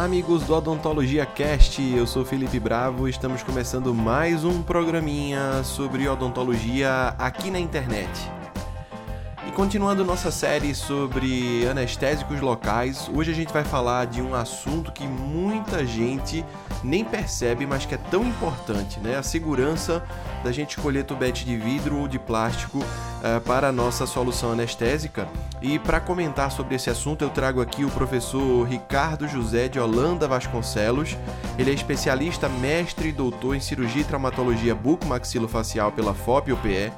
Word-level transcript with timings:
Olá, 0.00 0.06
amigos 0.06 0.44
do 0.44 0.54
Odontologia 0.54 1.26
Cast. 1.26 1.78
Eu 1.94 2.06
sou 2.06 2.24
Felipe 2.24 2.58
Bravo 2.58 3.06
estamos 3.06 3.42
começando 3.42 3.94
mais 3.94 4.46
um 4.46 4.62
programinha 4.62 5.62
sobre 5.62 6.08
odontologia 6.08 7.14
aqui 7.18 7.50
na 7.50 7.60
internet. 7.60 8.39
E 9.50 9.52
continuando 9.52 10.04
nossa 10.04 10.30
série 10.30 10.72
sobre 10.76 11.66
anestésicos 11.66 12.40
locais, 12.40 13.10
hoje 13.12 13.32
a 13.32 13.34
gente 13.34 13.52
vai 13.52 13.64
falar 13.64 14.06
de 14.06 14.22
um 14.22 14.32
assunto 14.32 14.92
que 14.92 15.02
muita 15.02 15.84
gente 15.84 16.44
nem 16.84 17.04
percebe, 17.04 17.66
mas 17.66 17.84
que 17.84 17.96
é 17.96 17.98
tão 18.12 18.24
importante, 18.24 19.00
né? 19.00 19.16
A 19.16 19.24
segurança 19.24 20.04
da 20.44 20.52
gente 20.52 20.76
escolher 20.76 21.02
tubete 21.02 21.44
de 21.44 21.56
vidro 21.56 21.98
ou 21.98 22.06
de 22.06 22.16
plástico 22.16 22.78
uh, 22.78 23.40
para 23.40 23.70
a 23.70 23.72
nossa 23.72 24.06
solução 24.06 24.52
anestésica. 24.52 25.26
E 25.60 25.80
para 25.80 25.98
comentar 25.98 26.52
sobre 26.52 26.76
esse 26.76 26.88
assunto, 26.88 27.24
eu 27.24 27.28
trago 27.28 27.60
aqui 27.60 27.84
o 27.84 27.90
professor 27.90 28.62
Ricardo 28.68 29.26
José 29.26 29.66
de 29.66 29.80
Holanda 29.80 30.28
Vasconcelos. 30.28 31.16
Ele 31.58 31.72
é 31.72 31.74
especialista, 31.74 32.48
mestre 32.48 33.08
e 33.08 33.12
doutor 33.12 33.56
em 33.56 33.60
cirurgia 33.60 34.02
e 34.02 34.04
traumatologia 34.04 34.76
bucomaxilofacial 34.76 35.90
pela 35.90 36.14
FOP-UPE 36.14 36.92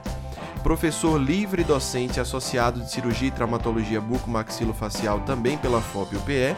professor 0.63 1.19
livre 1.19 1.65
docente 1.65 2.21
associado 2.21 2.81
de 2.81 2.91
cirurgia 2.91 3.29
e 3.29 3.33
traumatologia 3.33 4.01
bucomaxilofacial 4.01 5.21
também 5.21 5.59
pela 5.59 5.81
FOP-UPE 5.81 6.57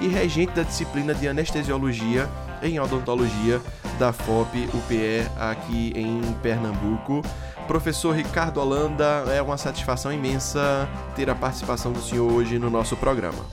e 0.00 0.08
regente 0.08 0.52
da 0.52 0.62
disciplina 0.62 1.14
de 1.14 1.26
anestesiologia 1.26 2.28
em 2.62 2.78
odontologia 2.78 3.60
da 3.98 4.12
FOP-UPE 4.12 5.26
aqui 5.38 5.92
em 5.96 6.20
Pernambuco. 6.42 7.22
Professor 7.66 8.14
Ricardo 8.14 8.60
Holanda, 8.60 9.24
é 9.34 9.40
uma 9.40 9.56
satisfação 9.56 10.12
imensa 10.12 10.86
ter 11.16 11.28
a 11.30 11.34
participação 11.34 11.92
do 11.92 12.00
senhor 12.00 12.30
hoje 12.30 12.58
no 12.58 12.70
nosso 12.70 12.96
programa. 12.96 13.44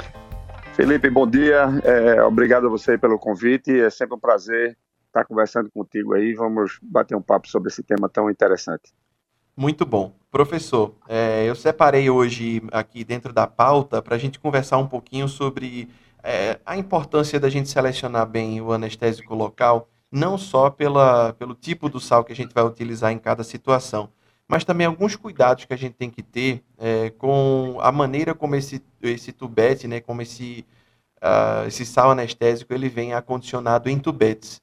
Felipe, 0.73 1.09
bom 1.09 1.27
dia. 1.27 1.69
É, 1.83 2.21
obrigado 2.23 2.67
a 2.67 2.69
você 2.69 2.97
pelo 2.97 3.17
convite. 3.17 3.79
É 3.79 3.89
sempre 3.89 4.15
um 4.15 4.19
prazer 4.19 4.77
estar 5.07 5.23
conversando 5.25 5.69
contigo 5.71 6.13
aí. 6.13 6.33
Vamos 6.33 6.77
bater 6.81 7.15
um 7.15 7.21
papo 7.21 7.47
sobre 7.47 7.69
esse 7.69 7.83
tema 7.83 8.09
tão 8.09 8.29
interessante. 8.29 8.91
Muito 9.55 9.85
bom. 9.85 10.13
Professor, 10.31 10.95
é, 11.07 11.45
eu 11.47 11.53
separei 11.53 12.09
hoje 12.09 12.61
aqui 12.71 13.03
dentro 13.03 13.31
da 13.31 13.45
pauta 13.45 14.01
para 14.01 14.15
a 14.15 14.17
gente 14.17 14.39
conversar 14.39 14.79
um 14.79 14.87
pouquinho 14.87 15.27
sobre 15.27 15.87
é, 16.23 16.59
a 16.65 16.75
importância 16.75 17.39
da 17.39 17.49
gente 17.49 17.69
selecionar 17.69 18.25
bem 18.25 18.59
o 18.59 18.71
anestésico 18.71 19.35
local, 19.35 19.87
não 20.11 20.37
só 20.37 20.71
pela, 20.71 21.33
pelo 21.33 21.53
tipo 21.53 21.87
do 21.87 21.99
sal 21.99 22.23
que 22.23 22.33
a 22.33 22.35
gente 22.35 22.53
vai 22.53 22.63
utilizar 22.63 23.11
em 23.11 23.19
cada 23.19 23.43
situação, 23.43 24.09
mas 24.47 24.65
também 24.65 24.87
alguns 24.87 25.15
cuidados 25.15 25.65
que 25.65 25.73
a 25.73 25.77
gente 25.77 25.93
tem 25.93 26.09
que 26.09 26.23
ter 26.23 26.63
é, 26.79 27.11
com 27.11 27.77
a 27.79 27.91
maneira 27.91 28.33
como 28.33 28.55
esse, 28.55 28.83
esse 29.03 29.31
tubete, 29.31 29.87
né, 29.87 29.99
como 29.99 30.21
esse, 30.21 30.65
uh, 31.21 31.67
esse 31.67 31.85
sal 31.85 32.11
anestésico 32.11 32.73
ele 32.73 32.89
vem 32.89 33.13
acondicionado 33.13 33.89
em 33.89 33.99
tubetes. 33.99 34.61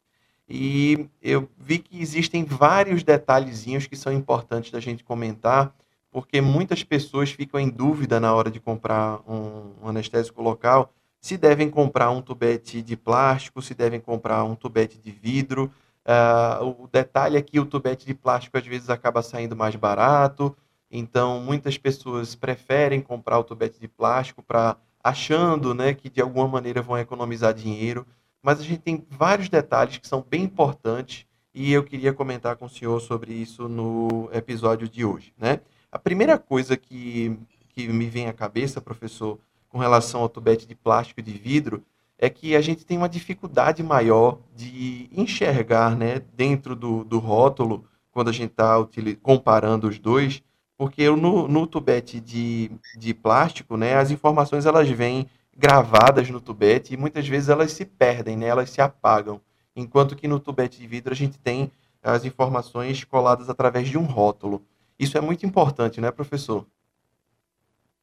E 0.52 1.08
eu 1.22 1.48
vi 1.56 1.78
que 1.78 2.02
existem 2.02 2.44
vários 2.44 3.04
detalhezinhos 3.04 3.86
que 3.86 3.94
são 3.94 4.12
importantes 4.12 4.72
da 4.72 4.80
gente 4.80 5.04
comentar, 5.04 5.72
porque 6.10 6.40
muitas 6.40 6.82
pessoas 6.82 7.30
ficam 7.30 7.60
em 7.60 7.68
dúvida 7.68 8.18
na 8.18 8.34
hora 8.34 8.50
de 8.50 8.58
comprar 8.58 9.20
um, 9.30 9.88
anestésico 9.88 10.42
local, 10.42 10.92
se 11.20 11.36
devem 11.36 11.70
comprar 11.70 12.10
um 12.10 12.20
tubete 12.20 12.82
de 12.82 12.96
plástico, 12.96 13.62
se 13.62 13.74
devem 13.74 14.00
comprar 14.00 14.42
um 14.42 14.56
tubete 14.56 14.98
de 14.98 15.12
vidro. 15.12 15.70
Uh, 16.04 16.82
o 16.82 16.88
detalhe 16.88 17.36
é 17.36 17.42
que 17.42 17.60
o 17.60 17.66
tubete 17.66 18.04
de 18.04 18.14
plástico 18.14 18.58
às 18.58 18.66
vezes 18.66 18.90
acaba 18.90 19.22
saindo 19.22 19.54
mais 19.54 19.76
barato, 19.76 20.56
então 20.90 21.38
muitas 21.40 21.78
pessoas 21.78 22.34
preferem 22.34 23.00
comprar 23.00 23.38
o 23.38 23.44
tubete 23.44 23.78
de 23.78 23.86
plástico 23.86 24.42
para 24.42 24.76
achando, 25.04 25.74
né, 25.74 25.94
que 25.94 26.10
de 26.10 26.20
alguma 26.20 26.48
maneira 26.48 26.82
vão 26.82 26.98
economizar 26.98 27.54
dinheiro 27.54 28.04
mas 28.42 28.60
a 28.60 28.62
gente 28.62 28.80
tem 28.80 29.04
vários 29.10 29.48
detalhes 29.48 29.98
que 29.98 30.08
são 30.08 30.24
bem 30.28 30.42
importantes 30.42 31.26
e 31.54 31.72
eu 31.72 31.82
queria 31.82 32.12
comentar 32.12 32.56
com 32.56 32.66
o 32.66 32.70
senhor 32.70 33.00
sobre 33.00 33.32
isso 33.32 33.68
no 33.68 34.28
episódio 34.32 34.88
de 34.88 35.04
hoje. 35.04 35.32
Né? 35.36 35.60
A 35.90 35.98
primeira 35.98 36.38
coisa 36.38 36.76
que, 36.76 37.36
que 37.68 37.88
me 37.88 38.06
vem 38.06 38.28
à 38.28 38.32
cabeça, 38.32 38.80
professor, 38.80 39.38
com 39.68 39.78
relação 39.78 40.20
ao 40.22 40.28
tubete 40.28 40.66
de 40.66 40.74
plástico 40.74 41.20
e 41.20 41.22
de 41.22 41.32
vidro, 41.32 41.82
é 42.18 42.28
que 42.28 42.54
a 42.54 42.60
gente 42.60 42.84
tem 42.84 42.98
uma 42.98 43.08
dificuldade 43.08 43.82
maior 43.82 44.38
de 44.54 45.08
enxergar 45.12 45.96
né, 45.96 46.20
dentro 46.34 46.76
do, 46.76 47.02
do 47.02 47.18
rótulo, 47.18 47.84
quando 48.12 48.28
a 48.28 48.32
gente 48.32 48.50
está 48.50 48.74
comparando 49.22 49.88
os 49.88 49.98
dois, 49.98 50.42
porque 50.76 51.08
no, 51.10 51.48
no 51.48 51.66
tubete 51.66 52.20
de, 52.20 52.70
de 52.96 53.14
plástico, 53.14 53.76
né, 53.76 53.96
as 53.96 54.10
informações 54.10 54.66
elas 54.66 54.88
vêm 54.88 55.26
gravadas 55.56 56.28
no 56.30 56.40
tubete 56.40 56.94
e 56.94 56.96
muitas 56.96 57.26
vezes 57.26 57.48
elas 57.48 57.72
se 57.72 57.84
perdem, 57.84 58.36
né? 58.36 58.46
elas 58.46 58.70
se 58.70 58.80
apagam. 58.80 59.40
Enquanto 59.74 60.16
que 60.16 60.28
no 60.28 60.40
tubete 60.40 60.78
de 60.78 60.86
vidro 60.86 61.12
a 61.12 61.16
gente 61.16 61.38
tem 61.38 61.70
as 62.02 62.24
informações 62.24 63.04
coladas 63.04 63.48
através 63.50 63.88
de 63.88 63.98
um 63.98 64.04
rótulo. 64.04 64.64
Isso 64.98 65.16
é 65.16 65.20
muito 65.20 65.44
importante, 65.46 66.00
né, 66.00 66.10
professor? 66.10 66.66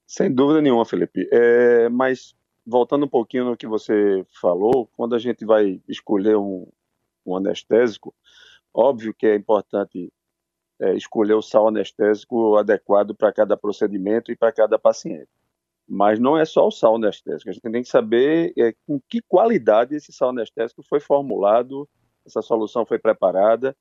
Sem 0.05 0.33
dúvida 0.33 0.61
nenhuma, 0.61 0.85
Felipe. 0.85 1.27
É, 1.31 1.89
mas 1.89 2.35
voltando 2.65 3.05
um 3.05 3.09
pouquinho 3.09 3.45
no 3.45 3.57
que 3.57 3.67
você 3.67 4.25
falou, 4.41 4.87
quando 4.95 5.15
a 5.15 5.19
gente 5.19 5.45
vai 5.45 5.81
escolher 5.87 6.37
um, 6.37 6.67
um 7.25 7.35
anestésico, 7.35 8.13
óbvio 8.73 9.13
que 9.13 9.25
é 9.25 9.35
importante 9.35 10.11
é, 10.79 10.95
escolher 10.95 11.33
o 11.33 11.41
sal 11.41 11.67
anestésico 11.67 12.55
adequado 12.55 13.15
para 13.15 13.33
cada 13.33 13.57
procedimento 13.57 14.31
e 14.31 14.35
para 14.35 14.51
cada 14.51 14.77
paciente. 14.77 15.29
Mas 15.87 16.19
não 16.19 16.37
é 16.37 16.43
só 16.43 16.67
o 16.67 16.71
sal 16.71 16.95
anestésico, 16.95 17.49
a 17.49 17.53
gente 17.53 17.61
tem 17.61 17.81
que 17.81 17.87
saber 17.87 18.53
é, 18.57 18.73
com 18.85 18.99
que 19.07 19.21
qualidade 19.21 19.95
esse 19.95 20.11
sal 20.11 20.29
anestésico 20.29 20.83
foi 20.83 20.99
formulado, 20.99 21.87
essa 22.25 22.41
solução 22.41 22.85
foi 22.85 22.99
preparada, 22.99 23.75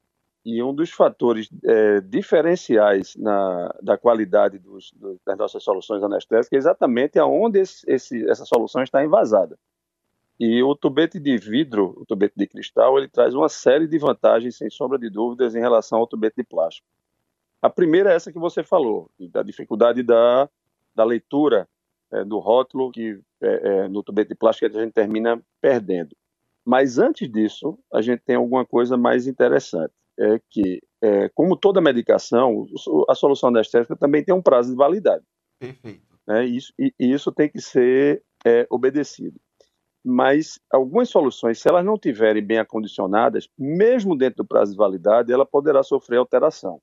e 0.45 0.62
um 0.62 0.72
dos 0.72 0.93
fatores 0.93 1.49
é, 1.65 2.00
diferenciais 2.00 3.16
na, 3.16 3.75
da 3.83 3.99
qualidade 3.99 4.61
dos, 4.61 4.93
do, 4.93 5.21
das 5.27 5.37
nossas 5.37 5.65
soluções 5.65 6.00
anestésicas 6.05 6.53
é 6.53 6.56
exatamente 6.56 7.19
aonde 7.19 7.59
esse, 7.59 7.84
esse, 7.91 8.31
essa 8.31 8.45
solução 8.45 8.81
está 8.81 9.05
envasada. 9.05 9.59
E 10.39 10.62
o 10.62 10.77
tubete 10.77 11.19
de 11.19 11.37
vidro, 11.37 11.95
o 11.97 12.06
tubete 12.06 12.34
de 12.37 12.47
cristal, 12.47 12.97
ele 12.97 13.09
traz 13.09 13.34
uma 13.34 13.49
série 13.49 13.89
de 13.89 13.99
vantagens, 13.99 14.56
sem 14.56 14.71
sombra 14.71 14.97
de 14.97 15.11
dúvidas, 15.11 15.56
em 15.56 15.61
relação 15.61 15.99
ao 15.99 16.06
tubete 16.06 16.37
de 16.37 16.45
plástico. 16.45 16.87
A 17.61 17.69
primeira 17.69 18.12
é 18.12 18.15
essa 18.15 18.31
que 18.31 18.39
você 18.39 18.62
falou, 18.62 19.11
da 19.19 19.43
dificuldade 19.43 20.05
da, 20.05 20.49
da 20.95 21.03
leitura 21.03 21.66
é, 22.12 22.25
do 22.25 22.39
rótulo 22.39 22.91
que 22.91 23.21
é, 23.43 23.84
é, 23.84 23.89
no 23.89 24.03
tubete 24.03 24.31
de 24.31 24.34
plástico 24.34 24.67
a 24.67 24.83
gente 24.83 24.93
termina 24.93 25.41
perdendo. 25.61 26.17
Mas 26.65 26.99
antes 26.99 27.31
disso, 27.31 27.78
a 27.93 28.03
gente 28.03 28.22
tem 28.25 28.37
alguma 28.37 28.67
coisa 28.67 28.97
mais 28.97 29.27
interessante, 29.27 29.93
é 30.19 30.41
que, 30.50 30.83
é, 31.03 31.28
como 31.28 31.56
toda 31.56 31.81
medicação, 31.81 32.66
a 33.09 33.15
solução 33.15 33.50
anestésica 33.50 33.95
também 33.95 34.25
tem 34.25 34.34
um 34.34 34.43
prazo 34.43 34.71
de 34.71 34.77
validade. 34.77 35.25
Perfeito. 35.61 36.03
Né? 36.27 36.45
Isso, 36.47 36.72
e, 36.78 36.93
isso 36.99 37.31
tem 37.31 37.49
que 37.49 37.61
ser 37.61 38.22
é, 38.45 38.66
obedecido. 38.69 39.39
Mas 40.05 40.59
algumas 40.71 41.09
soluções, 41.09 41.61
se 41.61 41.69
elas 41.69 41.84
não 41.84 41.99
tiverem 41.99 42.45
bem 42.45 42.59
acondicionadas, 42.59 43.49
mesmo 43.59 44.16
dentro 44.16 44.39
do 44.39 44.47
prazo 44.47 44.72
de 44.72 44.78
validade, 44.78 45.33
ela 45.33 45.45
poderá 45.45 45.83
sofrer 45.83 46.19
alteração. 46.19 46.81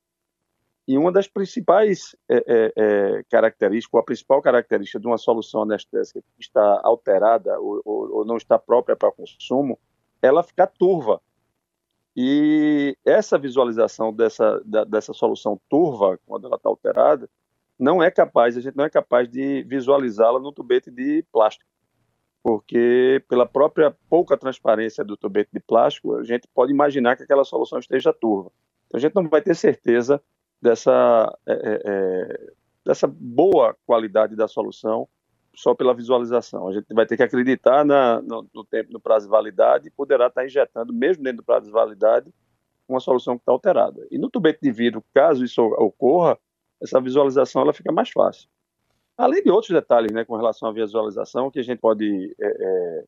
E 0.88 0.98
uma 0.98 1.12
das 1.12 1.28
principais 1.28 2.16
é, 2.30 2.36
é, 2.36 2.74
é, 2.76 3.24
características, 3.30 3.94
ou 3.94 4.00
a 4.00 4.04
principal 4.04 4.42
característica 4.42 5.00
de 5.00 5.08
uma 5.08 5.18
solução 5.18 5.62
anestésica 5.62 6.22
que 6.22 6.42
está 6.42 6.82
alterada 6.84 7.58
ou, 7.60 7.82
ou, 7.86 8.18
ou 8.18 8.26
não 8.26 8.36
está 8.36 8.60
própria 8.60 8.96
para 8.96 9.12
consumo, 9.12 9.80
ela 10.22 10.44
fica 10.44 10.68
turva. 10.68 11.22
E 12.16 12.96
essa 13.06 13.38
visualização 13.38 14.14
dessa, 14.14 14.62
da, 14.66 14.84
dessa 14.84 15.14
solução 15.14 15.60
turva, 15.70 16.20
quando 16.26 16.48
ela 16.48 16.58
está 16.58 16.70
alterada, 16.70 17.30
não 17.80 18.04
é 18.04 18.12
capaz, 18.12 18.56
a 18.56 18.62
gente 18.62 18.76
não 18.76 18.86
é 18.86 18.90
capaz 18.90 19.28
de 19.30 19.64
visualizá-la 19.64 20.40
no 20.40 20.52
tubete 20.52 20.92
de 20.92 21.26
plástico. 21.32 21.70
Porque, 22.44 23.24
pela 23.30 23.46
própria 23.46 23.96
pouca 24.10 24.38
transparência 24.38 25.04
do 25.04 25.16
tubete 25.16 25.50
de 25.52 25.62
plástico, 25.62 26.16
a 26.16 26.24
gente 26.24 26.48
pode 26.54 26.74
imaginar 26.74 27.16
que 27.16 27.24
aquela 27.24 27.46
solução 27.46 27.80
esteja 27.80 28.12
turva. 28.12 28.52
Então, 28.88 28.98
a 28.98 29.02
gente 29.02 29.16
não 29.16 29.28
vai 29.30 29.42
ter 29.42 29.56
certeza 29.56 30.22
dessa, 30.64 31.38
é, 31.46 31.54
é, 31.54 31.82
é, 31.86 32.52
dessa 32.86 33.06
boa 33.06 33.76
qualidade 33.86 34.36
da 34.36 34.48
solução 34.48 35.08
só 35.54 35.76
pela 35.76 35.94
visualização. 35.94 36.68
A 36.68 36.74
gente 36.74 36.92
vai 36.94 37.06
ter 37.06 37.18
que 37.18 37.24
acreditar 37.24 37.86
na, 37.86 38.22
no, 38.22 38.48
no, 38.54 38.64
tempo, 38.64 38.92
no 38.92 39.00
prazo 39.00 39.28
de 39.28 39.32
validade 39.32 39.88
e 39.88 39.92
poderá 39.92 40.28
estar 40.28 40.46
injetando, 40.46 40.94
mesmo 40.94 41.24
dentro 41.24 41.38
do 41.38 41.44
prazo 41.44 41.66
de 41.66 41.72
validade, 41.72 42.34
uma 42.88 43.00
solução 43.00 43.36
que 43.36 43.42
está 43.42 43.52
alterada. 43.52 44.08
E 44.10 44.18
no 44.18 44.30
tubete 44.30 44.60
de 44.62 44.72
vidro, 44.72 45.04
caso 45.14 45.44
isso 45.44 45.62
ocorra, 45.62 46.38
essa 46.82 47.00
visualização 47.00 47.62
ela 47.62 47.74
fica 47.74 47.92
mais 47.92 48.10
fácil. 48.10 48.50
Além 49.18 49.44
de 49.44 49.52
outros 49.52 49.72
detalhes 49.72 50.12
né, 50.12 50.26
com 50.26 50.36
relação 50.36 50.70
à 50.70 50.72
visualização, 50.72 51.52
que 51.52 51.60
a 51.60 51.64
gente 51.64 51.80
pode 51.80 52.36
é, 52.42 52.48
é, 52.48 53.04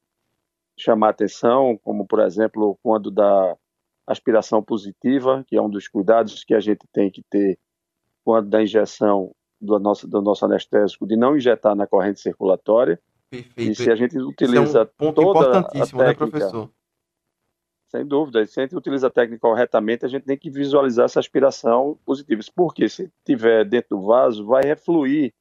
chamar 0.78 1.10
atenção, 1.10 1.80
como, 1.84 2.06
por 2.06 2.20
exemplo, 2.20 2.78
quando 2.84 3.10
dá 3.10 3.58
aspiração 4.08 4.62
positiva, 4.62 5.44
que 5.48 5.56
é 5.56 5.62
um 5.62 5.70
dos 5.70 5.88
cuidados 5.88 6.44
que 6.44 6.54
a 6.54 6.60
gente 6.60 6.86
tem 6.92 7.10
que 7.10 7.24
ter 7.30 7.58
quando 8.24 8.50
da 8.50 8.62
injeção 8.62 9.32
do 9.60 9.80
nosso, 9.80 10.08
do 10.08 10.22
nosso 10.22 10.46
anestésico, 10.46 11.08
de 11.08 11.16
não 11.16 11.36
injetar 11.36 11.76
na 11.76 11.88
corrente 11.88 12.20
circulatória. 12.20 13.00
Perfeito. 13.30 13.72
E 13.72 13.76
se 13.76 13.92
a 13.92 13.96
gente 13.96 14.18
utiliza 14.18 14.80
é 14.80 14.84
um 14.84 14.86
ponto 14.86 15.22
importantíssimo, 15.22 16.00
né, 16.00 16.06
técnica, 16.08 16.26
né, 16.26 16.32
professor? 16.32 16.72
Sem 17.88 18.06
dúvida. 18.06 18.46
Se 18.46 18.60
a 18.60 18.64
gente 18.64 18.76
utiliza 18.76 19.08
a 19.08 19.12
técnica 19.12 19.42
corretamente, 19.42 20.06
a 20.06 20.08
gente 20.08 20.24
tem 20.24 20.38
que 20.38 20.50
visualizar 20.50 21.06
essa 21.06 21.20
aspiração 21.20 21.98
positiva. 22.06 22.42
Porque 22.56 22.90
se 22.90 23.12
tiver 23.24 23.64
dentro 23.66 23.98
do 23.98 24.06
vaso, 24.06 24.46
vai 24.46 24.64
refluir 24.64 25.34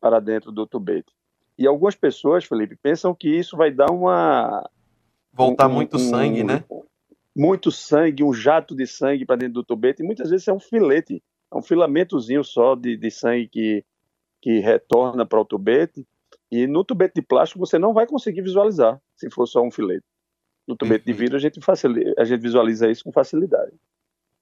para 0.00 0.20
dentro 0.20 0.50
do 0.50 0.66
tubete. 0.66 1.12
E 1.58 1.66
algumas 1.66 1.96
pessoas, 1.96 2.44
Felipe, 2.44 2.76
pensam 2.76 3.14
que 3.14 3.28
isso 3.28 3.56
vai 3.56 3.70
dar 3.70 3.90
uma. 3.90 4.68
Voltar 5.32 5.68
um, 5.68 5.72
muito 5.72 5.96
um, 5.96 6.00
sangue, 6.00 6.44
né? 6.44 6.64
Muito 7.38 7.70
sangue, 7.70 8.24
um 8.24 8.32
jato 8.32 8.74
de 8.74 8.86
sangue 8.86 9.24
para 9.24 9.36
dentro 9.36 9.54
do 9.54 9.64
tubete. 9.64 10.02
E 10.02 10.06
muitas 10.06 10.28
vezes 10.28 10.48
é 10.48 10.52
um 10.52 10.58
filete, 10.58 11.22
é 11.52 11.56
um 11.56 11.62
filamentozinho 11.62 12.42
só 12.42 12.74
de, 12.74 12.96
de 12.96 13.10
sangue 13.10 13.48
que, 13.48 13.84
que 14.42 14.58
retorna 14.58 15.24
para 15.24 15.40
o 15.40 15.44
tubete. 15.44 16.04
E 16.50 16.66
no 16.66 16.82
tubete 16.82 17.14
de 17.16 17.22
plástico 17.22 17.60
você 17.60 17.78
não 17.78 17.94
vai 17.94 18.06
conseguir 18.06 18.42
visualizar 18.42 19.00
se 19.14 19.30
for 19.30 19.46
só 19.46 19.62
um 19.62 19.70
filete. 19.70 20.04
No 20.66 20.76
tubete 20.76 21.04
Perfeito. 21.04 21.16
de 21.16 21.22
vidro 21.22 21.36
a 21.36 21.40
gente, 21.40 21.60
facilita, 21.60 22.14
a 22.18 22.24
gente 22.24 22.40
visualiza 22.40 22.90
isso 22.90 23.04
com 23.04 23.12
facilidade. 23.12 23.72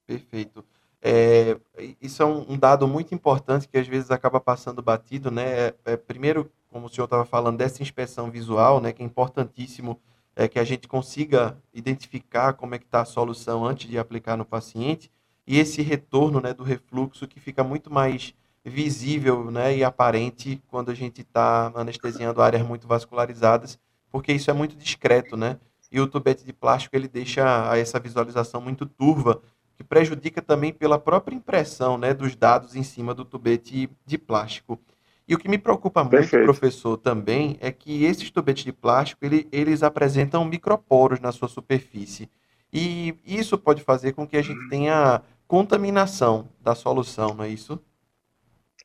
Perfeito. 0.07 0.65
É, 1.03 1.57
isso 2.01 2.23
é 2.23 2.27
um, 2.27 2.53
um, 2.53 2.59
dado 2.59 2.89
muito 2.89 3.15
importante 3.15 3.69
que 3.69 3.77
às 3.77 3.87
vezes 3.87 4.11
acaba 4.11 4.41
passando 4.41 4.83
batido, 4.83 5.31
né? 5.31 5.69
É, 5.69 5.75
é, 5.85 5.97
primeiro, 5.97 6.51
como 6.69 6.87
o 6.87 6.89
senhor 6.89 7.05
estava 7.05 7.25
falando, 7.25 7.59
dessa 7.59 7.83
inspeção 7.83 8.31
visual, 8.31 8.81
né? 8.81 8.93
Que 8.93 9.03
é 9.03 9.07
importantíssimo 9.07 10.01
é, 10.37 10.47
que 10.47 10.59
a 10.59 10.65
gente 10.65 10.87
consiga 10.87 11.57
identificar 11.73 12.53
como 12.53 12.75
é 12.75 12.79
que 12.79 12.85
está 12.85 13.01
a 13.01 13.07
solução 13.07 13.65
antes 13.65 13.89
de 13.89 13.99
aplicar 13.99 14.37
no 14.37 14.45
paciente 14.45 15.11
e 15.47 15.59
esse 15.59 15.81
retorno, 15.81 16.41
né? 16.41 16.53
Do 16.53 16.63
refluxo 16.63 17.27
que 17.27 17.41
fica 17.41 17.65
muito 17.65 17.91
mais 17.93 18.35
visível, 18.65 19.51
né? 19.51 19.77
E 19.77 19.83
aparente 19.83 20.63
quando 20.69 20.91
a 20.91 20.95
gente 20.95 21.23
está 21.23 21.73
anestesiando 21.75 22.43
áreas 22.43 22.67
muito 22.67 22.87
vascularizadas, 22.87 23.79
porque 24.11 24.33
isso 24.33 24.51
é 24.51 24.55
muito 24.55 24.77
discreto, 24.77 25.37
né? 25.37 25.59
E 25.91 26.01
o 26.01 26.07
tubete 26.07 26.45
de 26.45 26.53
plástico 26.53 26.97
ele 26.97 27.09
deixa 27.09 27.75
essa 27.77 27.99
visualização 27.99 28.61
muito 28.61 28.85
turva 28.85 29.41
que 29.77 29.85
prejudica 29.85 30.43
também 30.43 30.73
pela 30.73 30.99
própria 30.99 31.35
impressão 31.35 31.97
né, 31.97 32.13
dos 32.13 32.35
dados 32.35 32.75
em 32.75 32.83
cima 32.83 33.15
do 33.15 33.25
tubete 33.25 33.89
de 34.05 34.19
plástico. 34.19 34.81
E 35.29 35.35
o 35.35 35.39
que 35.39 35.49
me 35.49 35.59
preocupa 35.59 36.03
muito, 36.03 36.17
Perfeito. 36.17 36.45
professor, 36.45 36.97
também 36.97 37.59
é 37.61 37.73
que 37.73 38.05
esses 38.05 38.31
tubetes 38.31 38.65
de 38.65 38.73
plástico 38.73 39.25
ele, 39.25 39.49
eles 39.51 39.83
apresentam 39.83 40.45
microporos 40.45 41.19
na 41.19 41.33
sua 41.33 41.49
superfície. 41.49 42.31
E 42.73 43.17
isso 43.27 43.59
pode 43.59 43.83
fazer 43.83 44.13
com 44.13 44.27
que 44.27 44.37
a 44.37 44.43
gente 44.43 44.69
tenha 44.69 45.23
contaminação 45.49 46.49
da 46.61 46.75
solução, 46.75 47.35
não 47.35 47.45
é 47.45 47.49
isso? 47.49 47.81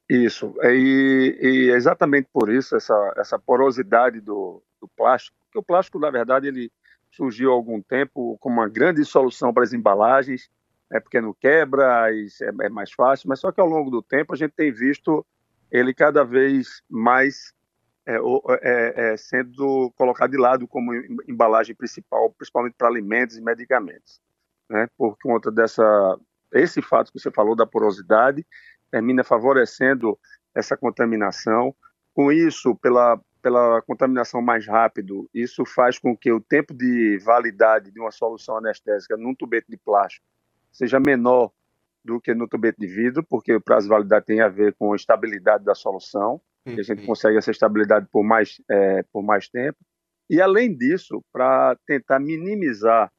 Isso. 0.09 0.53
E, 0.63 1.37
e 1.41 1.69
exatamente 1.71 2.27
por 2.33 2.49
isso, 2.49 2.75
essa, 2.75 3.13
essa 3.17 3.39
porosidade 3.39 4.19
do, 4.19 4.61
do 4.79 4.87
plástico, 4.87 5.37
porque 5.45 5.59
o 5.59 5.63
plástico, 5.63 5.99
na 5.99 6.09
verdade, 6.09 6.47
ele 6.47 6.71
surgiu 7.11 7.51
há 7.51 7.53
algum 7.53 7.81
tempo 7.81 8.37
como 8.39 8.55
uma 8.55 8.67
grande 8.67 9.05
solução 9.05 9.53
para 9.53 9.63
as 9.63 9.73
embalagens, 9.73 10.49
é 10.91 10.99
porque 10.99 11.21
não 11.21 11.33
quebra, 11.33 12.09
é, 12.11 12.65
é 12.65 12.69
mais 12.69 12.91
fácil, 12.91 13.29
mas 13.29 13.39
só 13.39 13.51
que 13.51 13.61
ao 13.61 13.67
longo 13.67 13.89
do 13.89 14.01
tempo 14.01 14.33
a 14.33 14.35
gente 14.35 14.51
tem 14.51 14.71
visto 14.71 15.25
ele 15.71 15.93
cada 15.93 16.23
vez 16.23 16.83
mais 16.89 17.53
é, 18.05 18.17
é, 18.17 19.13
é, 19.13 19.17
sendo 19.17 19.91
colocado 19.95 20.31
de 20.31 20.37
lado 20.37 20.67
como 20.67 20.93
embalagem 21.27 21.75
principal, 21.75 22.31
principalmente 22.31 22.75
para 22.77 22.87
alimentos 22.87 23.37
e 23.37 23.41
medicamentos, 23.41 24.19
né? 24.69 24.87
Por 24.97 25.17
conta 25.21 25.51
dessa 25.51 26.19
esse 26.51 26.81
fato 26.81 27.11
que 27.11 27.19
você 27.19 27.31
falou 27.31 27.55
da 27.55 27.65
porosidade 27.65 28.45
termina 28.91 29.23
favorecendo 29.23 30.19
essa 30.53 30.75
contaminação. 30.75 31.73
Com 32.13 32.29
isso, 32.29 32.75
pela 32.75 33.17
pela 33.41 33.81
contaminação 33.81 34.41
mais 34.41 34.67
rápido, 34.67 35.27
isso 35.33 35.65
faz 35.65 35.97
com 35.97 36.15
que 36.15 36.31
o 36.31 36.39
tempo 36.39 36.73
de 36.73 37.17
validade 37.23 37.91
de 37.91 37.99
uma 37.99 38.11
solução 38.11 38.57
anestésica 38.57 39.17
num 39.17 39.33
tubete 39.33 39.65
de 39.67 39.77
plástico 39.77 40.25
seja 40.71 40.99
menor 40.99 41.51
do 42.03 42.19
que 42.19 42.33
no 42.33 42.47
tubete 42.47 42.79
de 42.79 42.87
vidro, 42.87 43.23
porque 43.23 43.53
o 43.53 43.61
prazo 43.61 43.85
de 43.85 43.89
validade 43.89 44.25
tem 44.25 44.41
a 44.41 44.47
ver 44.47 44.73
com 44.75 44.93
a 44.93 44.95
estabilidade 44.95 45.63
da 45.63 45.75
solução, 45.75 46.41
uhum. 46.65 46.79
a 46.79 46.81
gente 46.81 47.05
consegue 47.05 47.37
essa 47.37 47.51
estabilidade 47.51 48.07
por 48.11 48.23
mais, 48.23 48.61
é, 48.69 49.03
por 49.11 49.23
mais 49.23 49.47
tempo. 49.47 49.77
E, 50.29 50.41
além 50.41 50.75
disso, 50.75 51.23
para 51.31 51.77
tentar 51.85 52.19
minimizar 52.19 53.11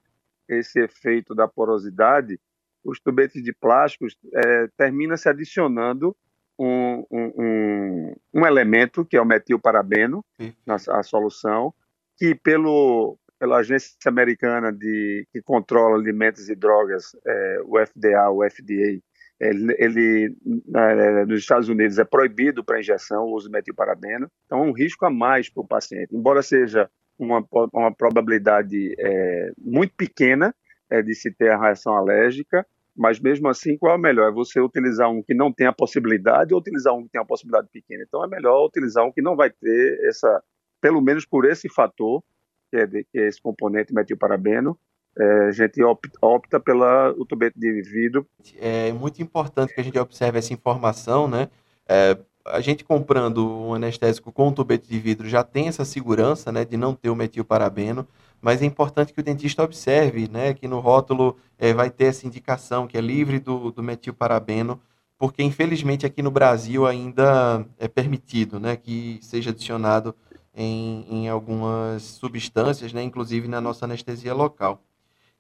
esse 0.49 0.81
efeito 0.81 1.35
da 1.35 1.47
porosidade, 1.47 2.41
os 2.85 3.01
tubetes 3.01 3.43
de 3.43 3.53
plásticos 3.53 4.17
é, 4.35 4.69
termina 4.77 5.17
se 5.17 5.29
adicionando 5.29 6.17
um, 6.59 7.05
um, 7.11 7.33
um, 7.39 8.15
um, 8.35 8.47
elemento, 8.47 9.05
que 9.05 9.17
é 9.17 9.21
o 9.21 9.27
metilparabeno, 9.27 10.25
uhum. 10.41 10.53
na 10.67 10.75
a 10.75 11.03
solução, 11.03 11.73
que 12.17 12.35
pelo, 12.35 13.19
pela 13.43 13.57
agência 13.57 13.97
americana 14.07 14.73
de, 14.73 15.27
que 15.33 15.43
controla 15.43 15.97
alimentos 15.97 16.49
e 16.49 16.55
drogas, 16.55 17.07
é, 17.27 17.59
o 17.65 17.77
FDA, 17.85 18.31
o 18.31 18.49
FDA, 18.49 19.01
ele, 19.41 19.75
ele 19.81 20.37
é, 20.77 21.27
nos 21.27 21.41
Estados 21.41 21.69
Unidos 21.69 21.99
é 21.99 22.05
proibido 22.05 22.63
para 22.63 22.79
injeção 22.79 23.25
o 23.25 23.35
uso 23.35 23.49
de 23.49 23.53
metilparabeno, 23.53 24.31
então 24.47 24.61
é 24.61 24.63
um 24.63 24.71
risco 24.71 25.05
a 25.07 25.11
mais 25.11 25.51
para 25.51 25.61
o 25.61 25.67
paciente, 25.67 26.15
embora 26.15 26.41
seja 26.41 26.89
uma, 27.19 27.45
uma 27.73 27.93
probabilidade 27.93 28.95
é, 28.97 29.51
muito 29.59 29.93
pequena 29.97 30.55
é, 30.89 31.03
de 31.03 31.13
se 31.13 31.29
ter 31.33 31.51
a 31.51 31.61
reação 31.61 31.97
alérgica, 31.97 32.65
mas 32.97 33.19
mesmo 33.19 33.49
assim, 33.49 33.77
qual 33.77 33.95
é 33.95 33.97
o 33.97 34.01
melhor? 34.01 34.29
É 34.29 34.33
você 34.33 34.61
utilizar 34.61 35.11
um 35.11 35.21
que 35.21 35.35
não 35.35 35.53
tem 35.53 35.67
a 35.67 35.73
possibilidade 35.73 36.55
ou 36.55 36.61
utilizar 36.61 36.95
um 36.95 37.03
que 37.03 37.11
tem 37.11 37.21
a 37.21 37.25
possibilidade 37.25 37.67
pequena? 37.73 38.05
Então 38.07 38.23
é 38.23 38.29
melhor 38.29 38.65
utilizar 38.65 39.05
um 39.05 39.11
que 39.11 39.21
não 39.21 39.35
vai 39.35 39.51
ter 39.51 39.99
essa, 40.07 40.41
pelo 40.81 41.01
menos 41.01 41.27
por 41.27 41.45
esse 41.45 41.69
fator, 41.69 42.23
que 42.73 42.77
é, 42.79 42.87
de, 42.87 43.05
que 43.05 43.19
é 43.19 43.29
esse 43.29 43.41
componente 43.41 43.93
metilparabeno, 43.93 44.79
é, 45.19 45.49
a 45.49 45.53
gente 45.53 45.83
opta, 45.83 46.11
opta 46.23 46.59
pela 46.59 47.11
o 47.11 47.27
tubete 47.27 47.59
de 47.61 47.83
vidro. 47.83 48.27
É 48.59 48.91
muito 48.93 49.23
importante 49.23 49.75
que 49.75 49.81
a 49.81 49.85
gente 49.85 49.99
observe 49.99 50.39
essa 50.39 50.55
informação, 50.55 51.29
né? 51.29 51.51
É, 51.87 52.17
a 52.47 52.61
gente 52.61 52.83
comprando 52.83 53.47
um 53.47 53.75
anestésico 53.75 54.33
com 54.33 54.51
tubete 54.51 54.89
de 54.89 54.99
vidro 54.99 55.29
já 55.29 55.45
tem 55.45 55.69
essa 55.69 55.85
segurança, 55.85 56.51
né, 56.51 56.65
de 56.65 56.77
não 56.77 56.95
ter 56.95 57.11
o 57.11 57.15
metilparabeno, 57.15 58.09
mas 58.41 58.63
é 58.63 58.65
importante 58.65 59.13
que 59.13 59.21
o 59.21 59.23
dentista 59.23 59.63
observe, 59.63 60.29
né, 60.29 60.53
que 60.53 60.67
no 60.67 60.81
rótulo 60.81 61.37
é, 61.57 61.73
vai 61.73 61.89
ter 61.89 62.07
essa 62.07 62.27
indicação 62.27 62.89
que 62.89 62.99
é 62.99 63.01
livre 63.01 63.39
do, 63.39 63.71
do 63.71 63.83
metilparabeno, 63.83 64.81
porque 65.17 65.43
infelizmente 65.43 66.05
aqui 66.05 66.21
no 66.21 66.33
Brasil 66.33 66.85
ainda 66.85 67.65
é 67.79 67.87
permitido, 67.87 68.59
né, 68.59 68.75
que 68.75 69.21
seja 69.23 69.51
adicionado 69.51 70.13
em, 70.55 71.07
em 71.09 71.29
algumas 71.29 72.03
substâncias, 72.03 72.93
né, 72.93 73.03
inclusive 73.03 73.49
na 73.49 73.61
nossa 73.61 73.85
anestesia 73.85 74.35
local. 74.35 74.83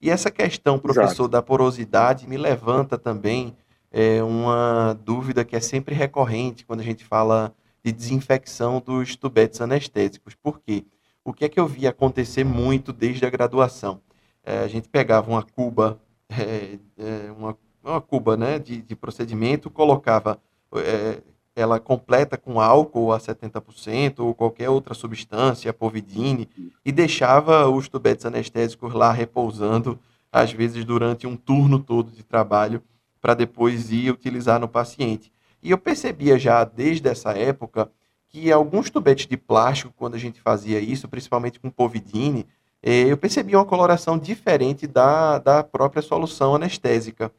E 0.00 0.10
essa 0.10 0.30
questão, 0.30 0.78
professor, 0.78 1.24
Exato. 1.24 1.28
da 1.28 1.42
porosidade 1.42 2.28
me 2.28 2.36
levanta 2.36 2.98
também 2.98 3.56
é, 3.90 4.22
uma 4.22 4.98
dúvida 5.04 5.44
que 5.44 5.54
é 5.54 5.60
sempre 5.60 5.94
recorrente 5.94 6.64
quando 6.64 6.80
a 6.80 6.84
gente 6.84 7.04
fala 7.04 7.54
de 7.84 7.92
desinfecção 7.92 8.80
dos 8.84 9.14
tubetes 9.14 9.60
anestésicos. 9.60 10.34
Por 10.34 10.60
quê? 10.60 10.84
O 11.24 11.32
que 11.32 11.44
é 11.44 11.48
que 11.48 11.60
eu 11.60 11.66
vi 11.66 11.86
acontecer 11.86 12.42
muito 12.42 12.92
desde 12.92 13.24
a 13.24 13.30
graduação? 13.30 14.00
É, 14.44 14.58
a 14.58 14.68
gente 14.68 14.88
pegava 14.88 15.30
uma 15.30 15.42
cuba, 15.42 16.00
é, 16.28 16.78
é 16.98 17.30
uma, 17.32 17.56
uma 17.84 18.00
cuba 18.00 18.36
né, 18.36 18.58
de, 18.58 18.82
de 18.82 18.96
procedimento, 18.96 19.70
colocava 19.70 20.40
é, 20.74 21.22
ela 21.54 21.78
completa 21.78 22.36
com 22.36 22.60
álcool 22.60 23.12
a 23.12 23.18
70% 23.18 24.20
ou 24.20 24.34
qualquer 24.34 24.70
outra 24.70 24.94
substância, 24.94 25.72
povidine, 25.72 26.48
e 26.84 26.90
deixava 26.90 27.68
os 27.68 27.88
tubetes 27.88 28.24
anestésicos 28.24 28.94
lá 28.94 29.12
repousando, 29.12 29.98
às 30.30 30.52
vezes 30.52 30.84
durante 30.84 31.26
um 31.26 31.36
turno 31.36 31.78
todo 31.78 32.10
de 32.10 32.22
trabalho, 32.22 32.82
para 33.20 33.34
depois 33.34 33.92
ir 33.92 34.10
utilizar 34.10 34.58
no 34.58 34.68
paciente. 34.68 35.30
E 35.62 35.70
eu 35.70 35.78
percebia 35.78 36.38
já 36.38 36.64
desde 36.64 37.08
essa 37.08 37.32
época 37.32 37.90
que 38.28 38.50
alguns 38.50 38.88
tubetes 38.88 39.26
de 39.26 39.36
plástico, 39.36 39.92
quando 39.96 40.14
a 40.14 40.18
gente 40.18 40.40
fazia 40.40 40.80
isso, 40.80 41.06
principalmente 41.06 41.60
com 41.60 41.70
povidine, 41.70 42.46
eh, 42.82 43.04
eu 43.04 43.16
percebia 43.16 43.58
uma 43.58 43.64
coloração 43.64 44.18
diferente 44.18 44.86
da, 44.86 45.38
da 45.38 45.62
própria 45.62 46.02
solução 46.02 46.54
anestésica. 46.54 47.30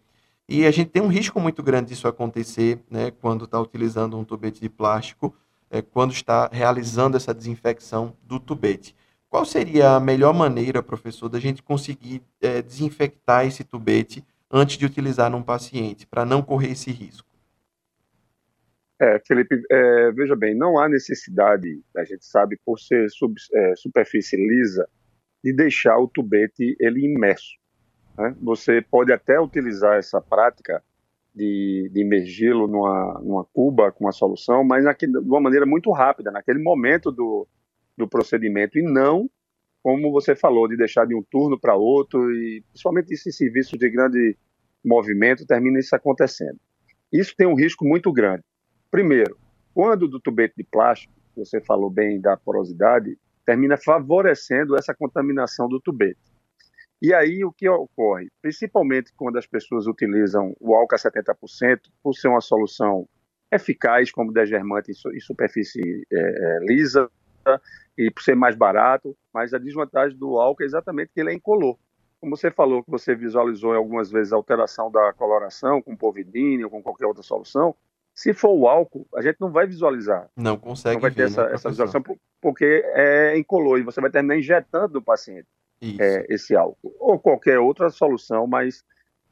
E 0.48 0.66
a 0.66 0.72
gente 0.72 0.90
tem 0.90 1.02
um 1.02 1.08
risco 1.08 1.40
muito 1.40 1.64
grande 1.64 1.90
disso 1.90 2.08
acontecer 2.08 2.80
né, 2.90 3.12
quando 3.12 3.46
está 3.46 3.60
utilizando 3.60 4.18
um 4.18 4.26
tubete 4.26 4.60
de 4.60 4.70
plástico, 4.70 5.36
é, 5.70 5.82
quando 5.82 6.12
está 6.12 6.50
realizando 6.52 7.18
essa 7.18 7.34
desinfecção 7.34 8.16
do 8.24 8.40
tubete. 8.40 8.96
Qual 9.30 9.46
seria 9.46 9.96
a 9.96 10.00
melhor 10.00 10.34
maneira, 10.34 10.84
professor, 10.84 11.28
da 11.28 11.40
gente 11.40 11.64
conseguir 11.64 12.22
é, 12.42 12.62
desinfectar 12.62 13.48
esse 13.48 13.64
tubete 13.64 14.24
antes 14.52 14.78
de 14.78 14.86
utilizar 14.86 15.32
num 15.32 15.42
paciente, 15.42 16.06
para 16.06 16.24
não 16.24 16.44
correr 16.44 16.74
esse 16.74 16.92
risco? 16.92 17.28
É, 19.02 19.20
Felipe, 19.26 19.60
é, 19.72 20.12
veja 20.12 20.36
bem, 20.36 20.56
não 20.56 20.78
há 20.78 20.88
necessidade, 20.88 21.82
a 21.98 22.04
gente 22.04 22.24
sabe, 22.26 22.60
por 22.64 22.80
ser 22.80 23.10
sub, 23.10 23.34
é, 23.54 23.76
superfície 23.76 24.38
lisa, 24.38 24.88
de 25.44 25.52
deixar 25.52 25.98
o 25.98 26.08
tubete 26.08 26.76
ele 26.80 27.04
imerso. 27.04 27.58
Né? 28.17 28.36
Você 28.41 28.82
pode 28.82 29.12
até 29.12 29.39
utilizar 29.39 29.98
essa 29.98 30.22
prática 30.22 30.84
de, 31.34 31.89
de 31.91 32.01
imergi-lo 32.01 32.67
numa, 32.67 33.20
numa 33.24 33.46
cuba 33.46 33.91
com 33.91 34.05
uma 34.05 34.12
solução, 34.12 34.63
mas 34.63 34.84
naquele, 34.84 35.13
de 35.13 35.27
uma 35.27 35.41
maneira 35.41 35.65
muito 35.65 35.91
rápida, 35.91 36.32
naquele 36.32 36.60
momento 36.60 37.12
do, 37.12 37.48
do 37.98 38.08
procedimento 38.08 38.77
e 38.77 38.84
não, 38.84 39.29
como 39.82 40.12
você 40.12 40.36
falou, 40.36 40.67
de 40.67 40.77
deixar 40.77 41.05
de 41.05 41.15
um 41.15 41.24
turno 41.24 41.60
para 41.60 41.75
outro 41.75 42.32
e 42.32 42.63
principalmente 42.70 43.13
esse 43.13 43.32
serviço 43.32 43.77
de 43.77 43.89
grande 43.89 44.38
movimento 44.84 45.46
termina 45.46 45.79
isso 45.79 45.96
acontecendo. 45.96 46.60
Isso 47.12 47.36
tem 47.36 47.48
um 47.48 47.55
risco 47.55 47.86
muito 47.86 48.12
grande. 48.12 48.43
Primeiro, 48.89 49.38
quando 49.74 50.08
do 50.08 50.20
tubete 50.20 50.53
de 50.55 50.63
plástico, 50.63 51.13
você 51.36 51.60
falou 51.60 51.89
bem 51.89 52.22
da 52.22 52.38
porosidade, 52.38 53.17
termina 53.46 53.75
favorecendo 53.75 54.77
essa 54.77 54.93
contaminação 54.93 55.67
do 55.67 55.79
tubete. 55.79 56.20
E 57.03 57.13
aí 57.13 57.43
o 57.43 57.51
que 57.51 57.67
ocorre? 57.67 58.31
Principalmente 58.41 59.12
quando 59.17 59.38
as 59.38 59.45
pessoas 59.45 59.88
utilizam 59.88 60.55
o 60.57 60.74
álcool 60.74 60.95
a 60.95 60.98
70%, 60.98 61.81
por 62.01 62.13
ser 62.13 62.29
uma 62.29 62.39
solução 62.39 63.05
eficaz 63.51 64.10
como 64.10 64.31
degermante 64.31 64.89
em 64.89 65.19
superfície 65.19 66.07
é, 66.10 66.17
é, 66.17 66.60
lisa 66.62 67.12
e 67.98 68.10
por 68.10 68.24
ser 68.24 68.36
mais 68.36 68.55
barato, 68.55 69.13
mas 69.33 69.53
a 69.53 69.57
desvantagem 69.57 70.17
do 70.17 70.39
álcool 70.39 70.63
é 70.63 70.65
exatamente 70.65 71.12
que 71.13 71.19
ele 71.19 71.31
é 71.31 71.33
incolor. 71.33 71.77
Como 72.22 72.38
você 72.38 72.50
falou 72.50 72.81
que 72.81 72.89
você 72.89 73.13
visualizou 73.13 73.74
algumas 73.74 74.10
vezes 74.10 74.31
a 74.31 74.38
alteração 74.38 74.89
da 74.89 75.12
coloração 75.12 75.81
com 75.81 75.98
povidine 75.98 76.63
ou 76.63 76.69
com 76.69 76.81
qualquer 76.81 77.05
outra 77.05 77.22
solução, 77.22 77.75
se 78.15 78.33
for 78.33 78.53
o 78.53 78.65
álcool, 78.65 79.05
a 79.13 79.22
gente 79.22 79.41
não 79.41 79.51
vai 79.51 79.67
visualizar. 79.67 80.29
Não 80.38 80.57
consegue 80.57 80.95
Não 80.95 81.01
vai 81.01 81.12
ter 81.12 81.17
ver, 81.17 81.24
essa, 81.24 81.43
né, 81.43 81.53
essa 81.53 81.69
visualização 81.69 82.01
porque 82.39 82.81
é 82.95 83.38
incolor 83.38 83.77
e 83.77 83.83
você 83.83 84.00
vai 84.00 84.10
terminar 84.10 84.38
injetando 84.38 84.93
no 84.93 85.01
paciente 85.01 85.48
é, 85.82 86.25
esse 86.30 86.56
álcool. 86.56 86.96
Ou 87.00 87.20
qualquer 87.20 87.60
outra 87.60 87.89
solução, 87.89 88.48
mas 88.48 88.84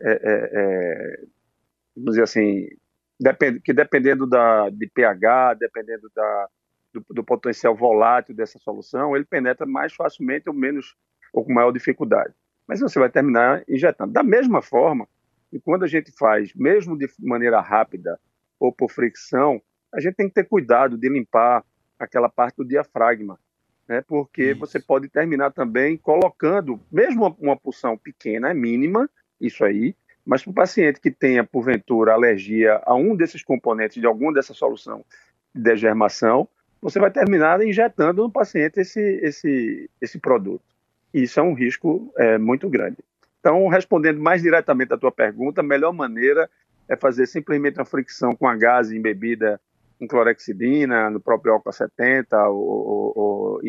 é, 0.02 0.12
é, 0.12 0.50
é, 0.54 1.24
vamos 1.96 2.12
dizer 2.12 2.24
assim, 2.24 2.68
depend, 3.20 3.60
que 3.62 3.74
dependendo 3.74 4.28
da, 4.28 4.70
de 4.70 4.88
pH, 4.88 5.56
dependendo 5.56 6.12
da, 6.16 6.48
do, 6.94 7.06
do, 7.10 7.24
potencial 7.24 7.76
volátil 7.76 8.36
dessa 8.36 8.58
solução, 8.60 9.16
ele 9.16 9.26
penetra 9.26 9.66
mais 9.66 9.94
facilmente 9.94 10.50
ou 10.50 10.56
menos 10.56 10.96
ou 11.34 11.46
com 11.46 11.54
maior 11.54 11.72
dificuldade 11.72 12.34
mas 12.72 12.80
você 12.80 12.98
vai 12.98 13.10
terminar 13.10 13.66
injetando. 13.68 14.14
Da 14.14 14.24
mesma 14.24 14.62
forma 14.62 15.06
que 15.50 15.60
quando 15.60 15.84
a 15.84 15.88
gente 15.88 16.10
faz, 16.18 16.54
mesmo 16.56 16.98
de 16.98 17.06
maneira 17.20 17.60
rápida 17.60 18.18
ou 18.58 18.72
por 18.72 18.90
fricção, 18.90 19.62
a 19.94 20.00
gente 20.00 20.16
tem 20.16 20.30
que 20.30 20.36
ter 20.36 20.46
cuidado 20.46 20.98
de 20.98 21.10
limpar 21.10 21.66
aquela 22.00 22.30
parte 22.30 22.56
do 22.56 22.66
diafragma, 22.66 23.38
né? 23.92 24.02
porque 24.08 24.52
isso. 24.52 24.60
você 24.60 24.80
pode 24.80 25.10
terminar 25.10 25.52
também 25.52 25.98
colocando, 25.98 26.80
mesmo 26.90 27.26
uma, 27.26 27.36
uma 27.40 27.58
porção 27.58 27.98
pequena, 27.98 28.50
é 28.50 28.54
mínima, 28.54 29.10
isso 29.40 29.66
aí, 29.66 29.94
mas 30.26 30.44
para 30.44 30.52
o 30.52 30.54
paciente 30.54 31.02
que 31.02 31.12
tenha, 31.12 31.44
porventura, 31.44 32.14
alergia 32.14 32.82
a 32.86 32.96
um 32.96 33.16
desses 33.16 33.44
componentes 33.44 34.00
de 34.00 34.08
alguma 34.08 34.34
dessa 34.34 34.54
solução 34.54 35.04
de 35.54 35.62
degermação, 35.62 36.48
você 36.82 37.00
vai 37.00 37.12
terminar 37.12 37.62
injetando 37.62 38.24
no 38.24 38.32
paciente 38.32 38.80
esse, 38.80 39.02
esse, 39.22 39.90
esse 40.00 40.20
produto 40.20 40.64
e 41.14 41.24
isso 41.24 41.40
é 41.40 41.44
um 41.44 41.54
risco 41.54 42.14
é, 42.18 42.38
muito 42.38 42.70
grande. 42.70 42.98
Então, 43.42 43.68
respondendo 43.68 44.22
mais 44.22 44.42
diretamente 44.42 44.94
à 44.94 44.98
tua 44.98 45.12
pergunta, 45.12 45.60
a 45.60 45.64
melhor 45.64 45.92
maneira 45.92 46.50
é 46.88 46.96
fazer 46.96 47.26
simplesmente 47.26 47.78
uma 47.78 47.86
fricção 47.86 48.34
com 48.36 48.48
a 48.48 48.56
gás 48.56 48.90
em 48.90 49.02
bebida 49.02 49.60
em 50.02 50.08
clorexidina, 50.08 51.10
no 51.10 51.22
próprio 51.22 51.54
álcool 51.54 51.72
70 51.72 52.50
ou, 52.50 53.14
ou, 53.16 53.62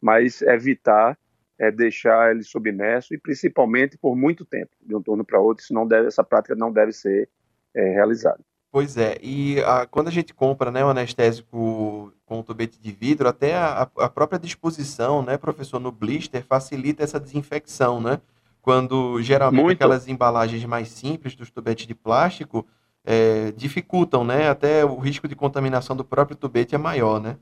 mas 0.00 0.42
evitar 0.42 1.16
é, 1.58 1.70
deixar 1.70 2.32
ele 2.32 2.42
submerso 2.42 3.14
e 3.14 3.18
principalmente 3.18 3.96
por 3.96 4.16
muito 4.16 4.44
tempo, 4.44 4.70
de 4.80 4.96
um 4.96 5.02
turno 5.02 5.24
para 5.24 5.38
outro, 5.38 5.64
senão 5.64 5.86
deve, 5.86 6.08
essa 6.08 6.24
prática 6.24 6.56
não 6.56 6.72
deve 6.72 6.92
ser 6.92 7.28
é, 7.74 7.90
realizada. 7.90 8.40
Pois 8.72 8.96
é, 8.96 9.18
e 9.22 9.60
a, 9.60 9.86
quando 9.86 10.08
a 10.08 10.10
gente 10.10 10.32
compra 10.32 10.70
né, 10.70 10.84
o 10.84 10.88
anestésico 10.88 12.12
com 12.24 12.42
tubete 12.42 12.80
de 12.80 12.90
vidro, 12.90 13.28
até 13.28 13.54
a, 13.54 13.82
a, 13.82 14.08
própria 14.08 14.38
disposição, 14.38 15.22
né, 15.22 15.36
professor, 15.36 15.78
no 15.78 15.92
blister 15.92 16.42
facilita 16.42 17.04
essa 17.04 17.20
desinfecção, 17.20 18.00
né? 18.00 18.18
Quando 18.62 19.20
geralmente 19.20 19.62
Muito. 19.62 19.76
aquelas 19.76 20.08
embalagens 20.08 20.64
mais 20.64 20.88
simples 20.88 21.34
dos 21.34 21.50
tubetes 21.50 21.86
de 21.86 21.94
plástico 21.94 22.66
é, 23.04 23.52
dificultam, 23.52 24.24
né? 24.24 24.48
Até 24.48 24.84
o 24.84 24.98
risco 24.98 25.26
de 25.26 25.36
contaminação 25.36 25.96
do 25.96 26.04
próprio 26.04 26.36
tubete 26.36 26.74
é 26.74 26.78
maior, 26.78 27.20
né? 27.20 27.36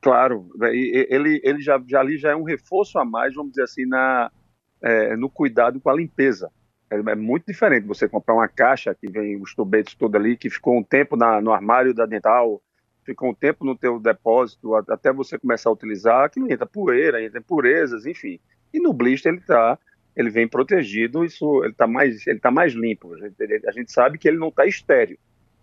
Claro, 0.00 0.48
ele, 0.62 1.40
ele 1.44 1.60
já, 1.60 1.80
já 1.86 2.00
ali 2.00 2.16
já 2.16 2.30
é 2.30 2.36
um 2.36 2.42
reforço 2.42 2.98
a 2.98 3.04
mais, 3.04 3.34
vamos 3.34 3.52
dizer 3.52 3.64
assim, 3.64 3.84
na, 3.84 4.30
é, 4.82 5.14
no 5.16 5.28
cuidado 5.28 5.78
com 5.78 5.90
a 5.90 5.94
limpeza. 5.94 6.50
É, 6.90 6.96
é, 6.96 7.14
muito 7.14 7.46
diferente 7.46 7.86
você 7.86 8.08
comprar 8.08 8.34
uma 8.34 8.48
caixa 8.48 8.94
que 8.94 9.10
vem 9.10 9.40
os 9.40 9.54
tubetes 9.54 9.94
todos 9.94 10.18
ali, 10.18 10.36
que 10.36 10.48
ficou 10.48 10.78
um 10.78 10.82
tempo 10.82 11.16
na, 11.16 11.40
no 11.40 11.52
armário 11.52 11.92
da 11.92 12.06
dental, 12.06 12.62
ficou 13.04 13.30
um 13.30 13.34
tempo 13.34 13.64
no 13.64 13.76
teu 13.76 14.00
depósito, 14.00 14.74
até 14.74 15.12
você 15.12 15.38
começar 15.38 15.68
a 15.68 15.72
utilizar, 15.72 16.30
que 16.30 16.40
entra 16.40 16.66
poeira, 16.66 17.22
entra 17.22 17.38
impurezas, 17.38 18.06
enfim. 18.06 18.40
E 18.72 18.80
no 18.80 18.92
blister 18.92 19.32
ele 19.32 19.42
tá, 19.42 19.78
ele 20.20 20.30
vem 20.30 20.46
protegido, 20.46 21.24
isso 21.24 21.62
ele 21.64 21.72
está 21.72 21.86
mais, 21.86 22.26
ele 22.26 22.38
tá 22.38 22.50
mais 22.50 22.72
limpo. 22.72 23.14
A 23.14 23.18
gente, 23.18 23.66
a 23.66 23.72
gente 23.72 23.92
sabe 23.92 24.18
que 24.18 24.28
ele 24.28 24.38
não 24.38 24.48
está 24.48 24.66
estéreo. 24.66 25.18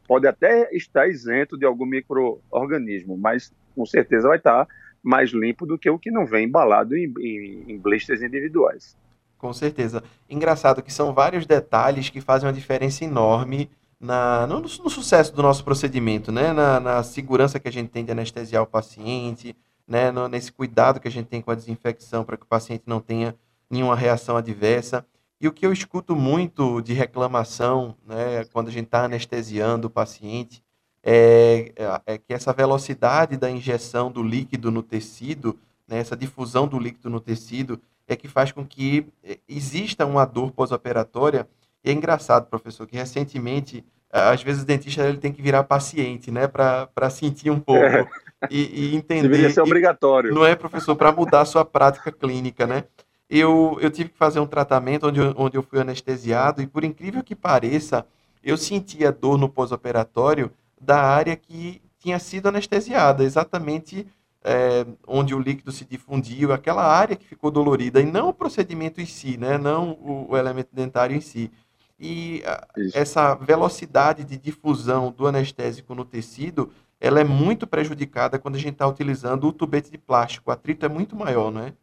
Pode 0.07 0.27
até 0.27 0.73
estar 0.75 1.07
isento 1.07 1.57
de 1.57 1.65
algum 1.65 1.85
microorganismo, 1.85 3.17
mas 3.17 3.53
com 3.75 3.85
certeza 3.85 4.27
vai 4.27 4.37
estar 4.37 4.65
tá 4.65 4.73
mais 5.03 5.31
limpo 5.31 5.65
do 5.65 5.77
que 5.77 5.89
o 5.89 5.99
que 5.99 6.11
não 6.11 6.25
vem 6.25 6.45
embalado 6.45 6.95
em, 6.95 7.13
em, 7.19 7.63
em 7.67 7.77
blisters 7.77 8.21
individuais. 8.21 8.97
Com 9.37 9.53
certeza. 9.53 10.03
Engraçado 10.29 10.81
que 10.81 10.91
são 10.91 11.13
vários 11.13 11.45
detalhes 11.45 12.09
que 12.09 12.19
fazem 12.19 12.47
uma 12.47 12.53
diferença 12.53 13.03
enorme 13.03 13.69
na, 13.99 14.47
no, 14.47 14.61
no 14.61 14.89
sucesso 14.89 15.35
do 15.35 15.41
nosso 15.41 15.63
procedimento, 15.63 16.31
né? 16.31 16.53
Na, 16.53 16.79
na, 16.79 17.03
segurança 17.03 17.59
que 17.59 17.67
a 17.67 17.71
gente 17.71 17.89
tem 17.89 18.03
de 18.03 18.11
anestesiar 18.11 18.63
o 18.63 18.67
paciente, 18.67 19.55
né? 19.87 20.11
No, 20.11 20.27
nesse 20.27 20.51
cuidado 20.51 20.99
que 20.99 21.07
a 21.07 21.11
gente 21.11 21.27
tem 21.27 21.41
com 21.41 21.51
a 21.51 21.55
desinfecção 21.55 22.23
para 22.23 22.37
que 22.37 22.43
o 22.43 22.47
paciente 22.47 22.83
não 22.85 22.99
tenha 22.99 23.35
nenhuma 23.69 23.95
reação 23.95 24.37
adversa. 24.37 25.05
E 25.39 25.47
o 25.47 25.51
que 25.51 25.65
eu 25.65 25.71
escuto 25.71 26.15
muito 26.15 26.81
de 26.81 26.93
reclamação, 26.93 27.95
né, 28.05 28.43
quando 28.51 28.69
a 28.69 28.71
gente 28.71 28.85
está 28.85 29.03
anestesiando 29.03 29.87
o 29.87 29.89
paciente, 29.89 30.63
é, 31.03 31.71
é, 31.75 32.01
é, 32.13 32.17
que 32.17 32.33
essa 32.33 32.51
velocidade 32.51 33.37
da 33.37 33.49
injeção 33.49 34.11
do 34.11 34.23
líquido 34.23 34.71
no 34.71 34.81
tecido, 34.81 35.57
né, 35.87 35.99
essa 35.99 36.17
difusão 36.17 36.67
do 36.67 36.79
líquido 36.79 37.09
no 37.09 37.19
tecido, 37.19 37.79
é 38.07 38.15
que 38.15 38.27
faz 38.27 38.51
com 38.51 38.65
que 38.65 39.07
é, 39.23 39.37
exista 39.47 40.05
uma 40.05 40.25
dor 40.25 40.51
pós-operatória. 40.51 41.47
E 41.83 41.89
é 41.89 41.93
engraçado, 41.93 42.47
professor, 42.47 42.87
que 42.87 42.97
recentemente, 42.97 43.85
às 44.11 44.41
vezes 44.41 44.63
o 44.63 44.65
dentista 44.65 45.07
ele 45.07 45.17
tem 45.17 45.31
que 45.31 45.41
virar 45.41 45.63
paciente, 45.63 46.31
né, 46.31 46.47
para 46.47 47.09
sentir 47.09 47.51
um 47.51 47.59
pouco 47.59 47.85
é. 47.85 48.07
e, 48.49 48.91
e, 48.91 48.95
entender. 48.95 49.29
Deveria 49.29 49.49
ser 49.49 49.61
obrigatório. 49.61 50.33
Não 50.33 50.45
é, 50.45 50.55
professor, 50.55 50.95
para 50.95 51.11
mudar 51.11 51.41
a 51.41 51.45
sua 51.45 51.63
prática 51.63 52.11
clínica, 52.11 52.65
né? 52.65 52.83
Eu, 53.29 53.77
eu 53.81 53.91
tive 53.91 54.09
que 54.09 54.17
fazer 54.17 54.39
um 54.39 54.47
tratamento 54.47 55.07
onde 55.07 55.19
eu, 55.19 55.33
onde 55.37 55.57
eu 55.57 55.63
fui 55.63 55.79
anestesiado 55.79 56.61
e, 56.61 56.67
por 56.67 56.83
incrível 56.83 57.23
que 57.23 57.35
pareça, 57.35 58.05
eu 58.41 58.57
sentia 58.57 59.11
dor 59.11 59.37
no 59.37 59.49
pós-operatório 59.49 60.51
da 60.79 61.01
área 61.01 61.35
que 61.35 61.81
tinha 61.99 62.19
sido 62.19 62.47
anestesiada, 62.47 63.23
exatamente 63.23 64.07
é, 64.43 64.85
onde 65.05 65.35
o 65.35 65.39
líquido 65.39 65.71
se 65.73 65.83
difundiu, 65.83 66.53
aquela 66.53 66.83
área 66.83 67.17
que 67.17 67.25
ficou 67.25 67.51
dolorida, 67.51 67.99
e 67.99 68.05
não 68.05 68.29
o 68.29 68.33
procedimento 68.33 69.01
em 69.01 69.05
si, 69.05 69.37
né? 69.37 69.57
não 69.57 69.91
o, 69.91 70.27
o 70.31 70.37
elemento 70.37 70.69
dentário 70.71 71.15
em 71.15 71.21
si. 71.21 71.51
E 71.99 72.43
a, 72.45 72.65
essa 72.93 73.35
velocidade 73.35 74.23
de 74.23 74.37
difusão 74.37 75.11
do 75.11 75.27
anestésico 75.27 75.93
no 75.93 76.05
tecido, 76.05 76.71
ela 76.99 77.19
é 77.19 77.23
muito 77.23 77.67
prejudicada 77.67 78.39
quando 78.39 78.55
a 78.55 78.59
gente 78.59 78.73
está 78.73 78.87
utilizando 78.87 79.47
o 79.47 79.51
tubete 79.51 79.91
de 79.91 79.97
plástico. 79.97 80.49
O 80.49 80.53
atrito 80.53 80.85
é 80.85 80.89
muito 80.89 81.15
maior, 81.15 81.51
não 81.51 81.61
é? 81.61 81.73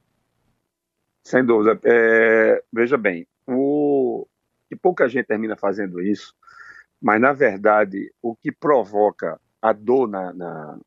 Sem 1.24 1.44
dúvida. 1.44 1.80
É, 1.84 2.62
veja 2.70 2.98
bem, 2.98 3.26
o, 3.46 4.26
e 4.70 4.76
pouca 4.76 5.08
gente 5.08 5.26
termina 5.26 5.56
fazendo 5.56 6.00
isso, 6.00 6.34
mas 7.00 7.20
na 7.20 7.32
verdade 7.32 8.12
o 8.22 8.36
que 8.36 8.52
provoca 8.52 9.40
a 9.60 9.72
dor 9.72 10.06
na, 10.06 10.32
na, 10.34 10.78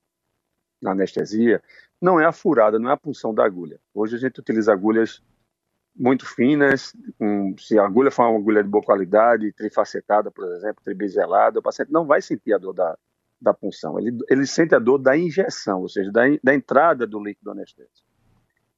na 0.79 0.91
anestesia 0.91 1.62
não 2.00 2.20
é 2.20 2.25
a 2.25 2.32
furada, 2.32 2.77
não 2.77 2.89
é 2.89 2.94
a 2.94 2.98
punção 2.98 3.34
da 3.34 3.44
agulha. 3.44 3.79
Hoje 3.94 4.15
a 4.15 4.20
gente 4.20 4.39
utiliza 4.39 4.72
agulhas 4.72 5.24
muito 5.96 6.27
finas, 6.27 6.96
um, 7.20 7.58
se 7.58 7.79
a 7.79 7.84
agulha 7.84 8.12
for 8.12 8.29
uma 8.29 8.38
agulha 8.38 8.63
de 8.63 8.70
boa 8.70 8.84
qualidade, 8.84 9.51
trifacetada, 9.53 10.29
por 10.29 10.46
exemplo, 10.53 10.84
tribiselada, 10.84 11.58
o 11.58 11.63
paciente 11.63 11.91
não 11.91 12.06
vai 12.06 12.22
sentir 12.22 12.53
a 12.53 12.60
dor 12.60 12.74
da, 12.74 12.96
da 13.41 13.51
punção, 13.51 14.00
ele, 14.00 14.15
ele 14.29 14.46
sente 14.46 14.75
a 14.75 14.79
dor 14.79 15.00
da 15.00 15.17
injeção, 15.17 15.82
ou 15.82 15.89
seja, 15.89 16.12
da, 16.12 16.22
da 16.44 16.53
entrada 16.53 17.08
do 17.08 17.20
líquido 17.20 17.50
anestésico. 17.50 18.06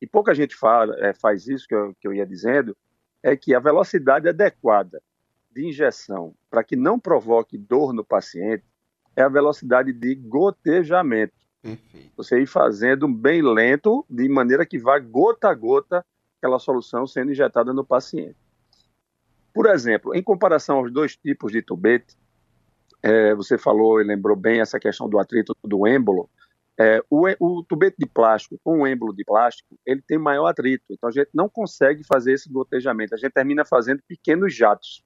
E 0.01 0.07
pouca 0.07 0.33
gente 0.33 0.55
fala, 0.55 0.95
é, 0.99 1.13
faz 1.13 1.47
isso 1.47 1.67
que 1.67 1.75
eu, 1.75 1.95
que 1.99 2.07
eu 2.07 2.13
ia 2.13 2.25
dizendo, 2.25 2.75
é 3.21 3.35
que 3.35 3.53
a 3.53 3.59
velocidade 3.59 4.29
adequada 4.29 5.01
de 5.51 5.67
injeção 5.67 6.33
para 6.49 6.63
que 6.63 6.75
não 6.75 6.99
provoque 6.99 7.57
dor 7.57 7.93
no 7.93 8.03
paciente 8.03 8.63
é 9.15 9.21
a 9.21 9.29
velocidade 9.29 9.91
de 9.91 10.15
gotejamento. 10.15 11.33
Perfeito. 11.61 12.11
Você 12.15 12.41
ir 12.41 12.47
fazendo 12.47 13.07
bem 13.07 13.41
lento, 13.41 14.05
de 14.09 14.29
maneira 14.29 14.65
que 14.65 14.79
vá 14.79 14.97
gota 14.97 15.49
a 15.49 15.53
gota 15.53 16.05
aquela 16.37 16.57
solução 16.57 17.05
sendo 17.05 17.31
injetada 17.31 17.73
no 17.73 17.83
paciente. 17.83 18.37
Por 19.53 19.65
exemplo, 19.65 20.15
em 20.15 20.23
comparação 20.23 20.77
aos 20.77 20.91
dois 20.91 21.17
tipos 21.17 21.51
de 21.51 21.61
tubete, 21.61 22.17
é, 23.03 23.35
você 23.35 23.57
falou 23.57 23.99
e 23.99 24.05
lembrou 24.05 24.35
bem 24.35 24.61
essa 24.61 24.79
questão 24.79 25.09
do 25.09 25.19
atrito 25.19 25.55
do 25.63 25.85
êmbolo. 25.85 26.29
É, 26.79 27.03
o, 27.09 27.27
o, 27.39 27.63
tubete 27.63 27.97
de 27.99 28.07
plástico 28.07 28.57
com 28.63 28.79
o 28.79 28.87
êmbolo 28.87 29.13
de 29.13 29.25
plástico, 29.25 29.77
ele 29.85 30.01
tem 30.01 30.17
maior 30.17 30.47
atrito, 30.47 30.85
então 30.89 31.09
a 31.09 31.11
gente 31.11 31.29
não 31.33 31.49
consegue 31.49 32.05
fazer 32.05 32.31
esse 32.31 32.49
gotejamento, 32.49 33.13
a 33.13 33.17
gente 33.17 33.33
termina 33.33 33.65
fazendo 33.65 34.01
pequenos 34.07 34.55
jatos, 34.55 35.03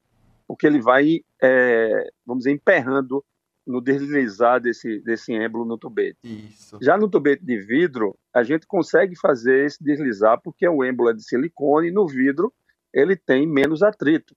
porque 0.48 0.68
ele 0.68 0.80
vai, 0.80 1.22
é, 1.42 2.12
vamos 2.24 2.44
dizer, 2.44 2.56
emperrando 2.56 3.25
no 3.65 3.82
deslizar 3.82 4.62
desse, 4.62 5.00
desse 5.00 5.34
êmbolo 5.34 5.65
no 5.65 5.77
tubete. 5.77 6.20
Isso. 6.24 6.77
Já 6.80 6.96
no 6.96 7.10
tubete 7.10 7.44
de 7.44 7.58
vidro, 7.58 8.15
a 8.32 8.44
gente 8.44 8.68
consegue 8.68 9.18
fazer 9.20 9.65
esse 9.65 9.84
deslizar 9.84 10.39
porque 10.44 10.68
o 10.68 10.84
êmbolo 10.84 11.10
é 11.10 11.13
de 11.13 11.24
silicone 11.24 11.88
e 11.88 11.92
no 11.92 12.08
vidro 12.08 12.53
ele 12.94 13.15
tem 13.15 13.48
menos 13.48 13.82
atrito. 13.82 14.36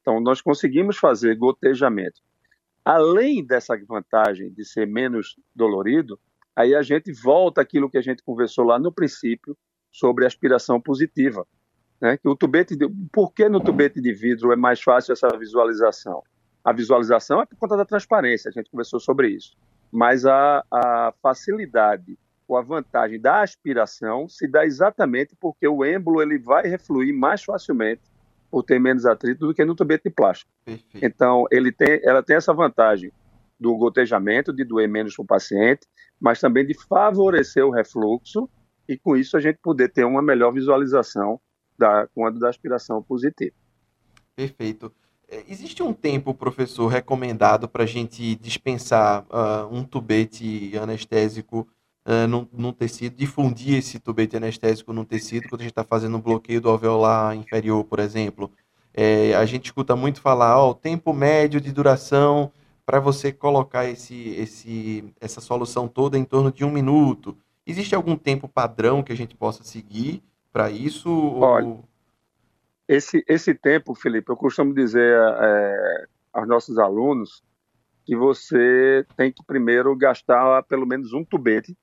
Então, 0.00 0.20
nós 0.20 0.40
conseguimos 0.40 0.96
fazer 0.96 1.36
gotejamento. 1.36 2.20
Além 2.84 3.46
dessa 3.46 3.78
vantagem 3.86 4.50
de 4.50 4.64
ser 4.64 4.86
menos 4.86 5.36
dolorido, 5.54 6.18
aí 6.54 6.74
a 6.74 6.82
gente 6.82 7.12
volta 7.12 7.60
àquilo 7.60 7.90
que 7.90 7.98
a 7.98 8.02
gente 8.02 8.22
conversou 8.22 8.64
lá 8.64 8.78
no 8.78 8.92
princípio 8.92 9.56
sobre 9.90 10.26
aspiração 10.26 10.80
positiva. 10.80 11.46
Né? 12.00 12.16
Que 12.16 12.28
o 12.28 12.36
tubete 12.36 12.76
de... 12.76 12.88
Por 13.12 13.32
que 13.32 13.48
no 13.48 13.60
tubete 13.60 14.00
de 14.00 14.12
vidro 14.12 14.52
é 14.52 14.56
mais 14.56 14.82
fácil 14.82 15.12
essa 15.12 15.28
visualização? 15.36 16.22
A 16.64 16.72
visualização 16.72 17.40
é 17.40 17.46
por 17.46 17.56
conta 17.56 17.76
da 17.76 17.84
transparência, 17.84 18.48
a 18.48 18.52
gente 18.52 18.70
conversou 18.70 19.00
sobre 19.00 19.28
isso. 19.28 19.56
Mas 19.90 20.24
a, 20.24 20.64
a 20.70 21.12
facilidade 21.22 22.18
ou 22.46 22.56
a 22.56 22.62
vantagem 22.62 23.20
da 23.20 23.42
aspiração 23.42 24.28
se 24.28 24.46
dá 24.46 24.64
exatamente 24.64 25.34
porque 25.38 25.66
o 25.66 25.84
êmbolo 25.84 26.22
ele 26.22 26.38
vai 26.38 26.66
refluir 26.66 27.14
mais 27.14 27.42
facilmente 27.42 28.02
por 28.50 28.62
ter 28.62 28.78
menos 28.78 29.06
atrito 29.06 29.46
do 29.46 29.54
que 29.54 29.64
no 29.64 29.74
tubete 29.74 30.04
de 30.04 30.10
plástico. 30.10 30.50
Perfeito. 30.64 31.04
Então, 31.04 31.46
ele 31.50 31.72
tem, 31.72 32.00
ela 32.04 32.22
tem 32.22 32.36
essa 32.36 32.52
vantagem 32.52 33.10
do 33.62 33.76
gotejamento, 33.76 34.52
de 34.52 34.64
doer 34.64 34.88
menos 34.88 35.14
para 35.14 35.22
o 35.22 35.26
paciente, 35.26 35.86
mas 36.20 36.40
também 36.40 36.66
de 36.66 36.74
favorecer 36.74 37.64
o 37.64 37.70
refluxo 37.70 38.48
e, 38.88 38.98
com 38.98 39.16
isso, 39.16 39.36
a 39.36 39.40
gente 39.40 39.58
poder 39.62 39.88
ter 39.88 40.04
uma 40.04 40.20
melhor 40.20 40.52
visualização 40.52 41.40
da, 41.78 42.06
quando 42.14 42.38
da 42.38 42.48
aspiração 42.48 43.02
positiva. 43.02 43.54
Perfeito. 44.34 44.92
É, 45.28 45.44
existe 45.48 45.82
um 45.82 45.92
tempo, 45.92 46.34
professor, 46.34 46.88
recomendado 46.88 47.68
para 47.68 47.84
a 47.84 47.86
gente 47.86 48.34
dispensar 48.36 49.24
uh, 49.30 49.74
um 49.74 49.84
tubete 49.84 50.76
anestésico 50.76 51.66
uh, 52.06 52.26
num, 52.28 52.46
num, 52.52 52.72
tecido, 52.72 53.16
difundir 53.16 53.78
esse 53.78 53.98
tubete 53.98 54.36
anestésico 54.36 54.92
no 54.92 55.04
tecido, 55.04 55.48
quando 55.48 55.60
a 55.60 55.64
gente 55.64 55.72
está 55.72 55.84
fazendo 55.84 56.16
um 56.16 56.20
bloqueio 56.20 56.60
do 56.60 56.68
alveolar 56.68 57.34
inferior, 57.36 57.84
por 57.84 58.00
exemplo. 58.00 58.50
É, 58.92 59.34
a 59.34 59.46
gente 59.46 59.66
escuta 59.66 59.96
muito 59.96 60.20
falar, 60.20 60.58
ó, 60.58 60.70
o 60.70 60.74
tempo 60.74 61.14
médio 61.14 61.60
de 61.60 61.72
duração 61.72 62.52
para 62.84 63.00
você 63.00 63.32
colocar 63.32 63.86
esse, 63.86 64.30
esse, 64.30 65.14
essa 65.20 65.40
solução 65.40 65.86
toda 65.88 66.18
em 66.18 66.24
torno 66.24 66.50
de 66.50 66.64
um 66.64 66.70
minuto. 66.70 67.36
Existe 67.66 67.94
algum 67.94 68.16
tempo 68.16 68.48
padrão 68.48 69.02
que 69.02 69.12
a 69.12 69.16
gente 69.16 69.36
possa 69.36 69.62
seguir 69.62 70.22
para 70.52 70.70
isso? 70.70 71.10
Olha, 71.36 71.66
ou... 71.66 71.84
esse, 72.88 73.24
esse 73.28 73.54
tempo, 73.54 73.94
Felipe, 73.94 74.30
eu 74.30 74.36
costumo 74.36 74.74
dizer 74.74 75.16
é, 75.40 76.06
aos 76.32 76.48
nossos 76.48 76.78
alunos 76.78 77.42
que 78.04 78.16
você 78.16 79.06
tem 79.16 79.32
que 79.32 79.44
primeiro 79.44 79.94
gastar 79.96 80.62
pelo 80.64 80.86
menos 80.86 81.12
um 81.12 81.24
tubete 81.24 81.76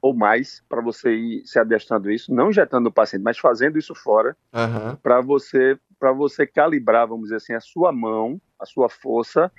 ou 0.00 0.14
mais 0.14 0.62
para 0.68 0.80
você 0.80 1.14
ir 1.14 1.46
se 1.46 1.58
adestrando 1.58 2.10
isso, 2.10 2.32
não 2.32 2.50
injetando 2.50 2.88
o 2.88 2.92
paciente, 2.92 3.22
mas 3.22 3.38
fazendo 3.38 3.78
isso 3.78 3.94
fora, 3.94 4.36
uhum. 4.52 4.96
para 4.96 5.20
você 5.20 5.78
para 5.98 6.12
você 6.12 6.46
calibrar, 6.46 7.08
vamos 7.08 7.24
dizer 7.24 7.36
assim, 7.36 7.54
a 7.54 7.60
sua 7.60 7.90
mão, 7.90 8.40
a 8.56 8.64
sua 8.64 8.88
força, 8.88 9.50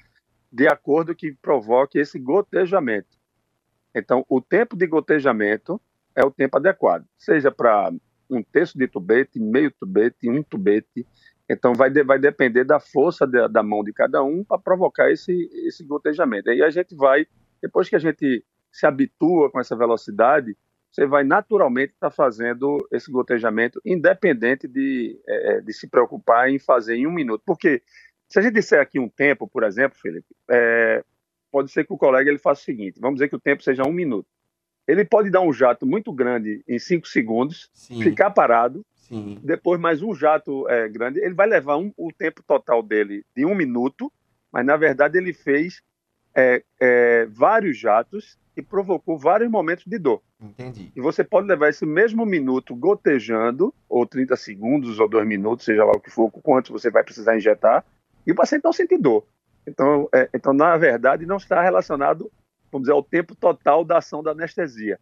de 0.52 0.68
acordo 0.68 1.16
que 1.16 1.34
provoque 1.34 2.00
esse 2.00 2.20
gotejamento. 2.20 3.18
Então, 3.94 4.26
o 4.30 4.42
tempo 4.42 4.76
de 4.76 4.88
gotejamento 4.88 5.82
é 6.16 6.24
o 6.24 6.32
tempo 6.32 6.58
adequado, 6.58 7.06
seja 7.18 7.52
para 7.52 7.92
um 8.30 8.44
terço 8.44 8.78
de 8.78 8.88
tubete, 8.88 9.40
meio 9.40 9.72
tubete, 9.72 10.30
um 10.30 10.44
tubete. 10.44 11.08
Então, 11.50 11.74
vai, 11.74 11.90
de, 11.90 12.04
vai 12.04 12.20
depender 12.20 12.64
da 12.64 12.80
força 12.80 13.26
da 13.26 13.64
mão 13.64 13.84
de 13.84 13.92
cada 13.92 14.24
um 14.24 14.44
para 14.44 14.60
provocar 14.60 15.12
esse, 15.12 15.50
esse 15.66 15.84
gotejamento. 15.84 16.50
Aí 16.50 16.62
a 16.62 16.70
gente 16.70 16.96
vai, 16.96 17.26
depois 17.62 17.90
que 17.90 17.96
a 17.96 18.00
gente 18.00 18.46
se 18.72 18.86
habitua 18.86 19.50
com 19.50 19.60
essa 19.60 19.76
velocidade, 19.76 20.56
você 20.92 21.06
vai 21.06 21.24
naturalmente 21.24 21.94
estar 21.94 22.10
tá 22.10 22.16
fazendo 22.16 22.78
esse 22.92 23.12
gotejamento, 23.12 23.80
independente 23.86 24.68
de, 24.68 25.20
é, 25.28 25.54
é, 25.54 25.62
de 25.62 25.74
se 25.74 25.88
preocupar 25.88 26.50
em 26.50 26.60
fazer 26.60 26.96
em 26.96 27.08
um 27.08 27.12
minuto. 27.12 27.44
Porque 27.46 27.82
se 28.30 28.38
a 28.38 28.42
gente 28.42 28.54
disser 28.54 28.80
aqui 28.80 29.00
um 29.00 29.10
tempo, 29.10 29.48
por 29.48 29.64
exemplo, 29.64 29.98
Felipe, 30.00 30.28
é, 30.48 31.04
pode 31.52 31.72
ser 31.72 31.86
que 31.86 31.92
o 31.92 31.98
colega 31.98 32.30
ele 32.30 32.38
faça 32.38 32.62
o 32.62 32.64
seguinte: 32.64 33.00
vamos 33.00 33.16
dizer 33.16 33.28
que 33.28 33.36
o 33.36 33.40
tempo 33.40 33.64
seja 33.64 33.84
um 33.84 33.92
minuto. 33.92 34.28
Ele 34.88 35.04
pode 35.04 35.30
dar 35.30 35.42
um 35.42 35.54
jato 35.54 35.86
muito 35.86 36.12
grande 36.12 36.64
em 36.68 36.80
cinco 36.80 37.08
segundos, 37.08 37.70
Sim. 37.74 38.02
ficar 38.02 38.32
parado, 38.32 38.86
Sim. 38.96 39.40
depois 39.44 39.80
mais 39.80 40.02
um 40.02 40.14
jato 40.14 40.68
é, 40.70 40.88
grande. 40.88 41.20
Ele 41.20 41.34
vai 41.34 41.48
levar 41.48 41.78
um, 41.78 41.92
o 41.98 42.12
tempo 42.12 42.44
total 42.44 42.82
dele 42.82 43.24
de 43.36 43.46
um 43.46 43.54
minuto, 43.54 44.12
mas 44.52 44.66
na 44.66 44.78
verdade 44.78 45.18
ele 45.18 45.34
fez 45.34 45.82
é, 46.36 46.64
é, 46.80 47.26
vários 47.28 47.78
jatos 47.78 48.38
e 48.56 48.62
provocou 48.62 49.18
vários 49.18 49.50
momentos 49.50 49.86
de 49.86 49.98
dor. 49.98 50.22
Entendi. 50.42 50.92
E 50.96 51.02
você 51.02 51.24
pode 51.24 51.48
levar 51.48 51.70
esse 51.70 51.86
mesmo 51.86 52.26
minuto 52.26 52.76
gotejando, 52.76 53.74
ou 53.88 54.06
30 54.06 54.36
segundos, 54.36 55.00
ou 55.00 55.08
2 55.08 55.28
minutos, 55.28 55.66
seja 55.66 55.84
lá 55.84 55.92
o 55.92 56.00
que 56.00 56.10
for, 56.10 56.32
quanto 56.32 56.72
você 56.72 56.90
vai 56.90 57.04
precisar 57.04 57.38
injetar, 57.38 57.86
e 58.26 58.32
o 58.32 58.36
paciente 58.36 58.64
não 58.64 58.74
sente 58.74 58.98
dor. 58.98 59.26
Então, 59.66 60.10
é, 60.14 60.30
então, 60.34 60.54
na 60.54 60.76
verdade, 60.78 61.26
não 61.26 61.38
está 61.38 61.62
relacionado, 61.62 62.32
vamos 62.72 62.86
dizer, 62.86 62.94
ao 62.94 63.04
tempo 63.04 63.36
total 63.36 63.84
da 63.84 63.98
ação 63.98 64.24
da 64.24 64.32
anestesia, 64.32 65.00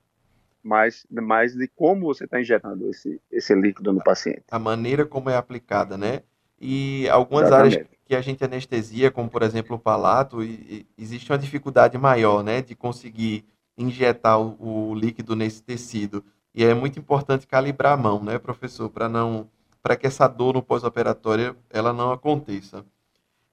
mas, 0.63 1.05
mas 1.09 1.53
de 1.53 1.67
como 1.67 2.07
você 2.07 2.25
está 2.25 2.39
injetando 2.39 2.89
esse, 2.89 3.21
esse 3.31 3.55
líquido 3.55 3.93
no 3.93 4.03
paciente. 4.03 4.43
A 4.51 4.59
maneira 4.59 5.05
como 5.05 5.29
é 5.29 5.37
aplicada, 5.37 5.97
né? 5.97 6.21
E 6.59 7.07
algumas 7.09 7.47
Exatamente. 7.47 7.75
áreas 7.75 7.89
que 8.05 8.15
a 8.15 8.21
gente 8.21 8.43
anestesia, 8.43 9.11
como 9.11 9.29
por 9.29 9.43
exemplo 9.43 9.75
o 9.75 9.79
palato, 9.79 10.39
existe 10.97 11.31
uma 11.31 11.37
dificuldade 11.37 11.97
maior, 11.97 12.43
né, 12.43 12.61
de 12.61 12.75
conseguir 12.75 13.45
injetar 13.77 14.39
o, 14.39 14.89
o 14.89 14.95
líquido 14.95 15.35
nesse 15.35 15.61
tecido. 15.61 16.23
E 16.55 16.63
é 16.63 16.73
muito 16.73 16.97
importante 16.97 17.45
calibrar 17.45 17.93
a 17.93 17.97
mão, 17.97 18.23
né, 18.23 18.39
professor, 18.39 18.89
para 18.89 19.07
não 19.07 19.47
para 19.83 19.95
que 19.95 20.07
essa 20.07 20.27
dor 20.27 20.53
no 20.53 20.61
pós-operatório 20.61 21.55
ela 21.69 21.93
não 21.93 22.11
aconteça. 22.11 22.83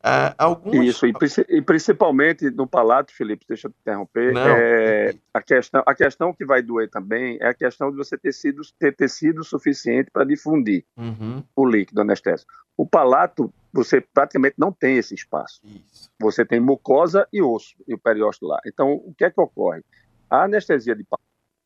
Uh, 0.04 0.34
algumas... 0.36 0.86
Isso, 0.86 1.06
e, 1.06 1.14
e, 1.48 1.62
principalmente 1.62 2.50
no 2.50 2.66
palato, 2.66 3.10
Felipe, 3.10 3.46
deixa 3.48 3.68
eu 3.68 3.72
te 3.72 3.76
interromper, 3.80 4.36
é, 4.36 5.14
a, 5.32 5.40
questão, 5.40 5.82
a 5.86 5.94
questão 5.94 6.34
que 6.34 6.44
vai 6.44 6.60
doer 6.60 6.90
também 6.90 7.38
é 7.40 7.48
a 7.48 7.54
questão 7.54 7.90
de 7.90 7.96
você 7.96 8.18
ter, 8.18 8.32
sido, 8.34 8.60
ter 8.78 8.94
tecido 8.94 9.42
suficiente 9.42 10.10
para 10.12 10.26
difundir 10.26 10.84
uhum. 10.94 11.42
o 11.56 11.66
líquido 11.66 12.02
anestésico. 12.02 12.52
O 12.76 12.84
palato, 12.84 13.50
você 13.72 13.98
praticamente 13.98 14.56
não 14.58 14.70
tem 14.70 14.98
esse 14.98 15.14
espaço. 15.14 15.62
Isso. 15.64 16.10
Você 16.20 16.44
tem 16.44 16.60
mucosa 16.60 17.26
e 17.32 17.40
osso, 17.40 17.74
e 17.88 17.94
o 17.94 17.98
periósteo 17.98 18.46
lá. 18.46 18.60
Então, 18.66 18.92
o 18.92 19.14
que 19.16 19.24
é 19.24 19.30
que 19.30 19.40
ocorre? 19.40 19.82
A 20.28 20.44
anestesia 20.44 20.94
de 20.94 21.06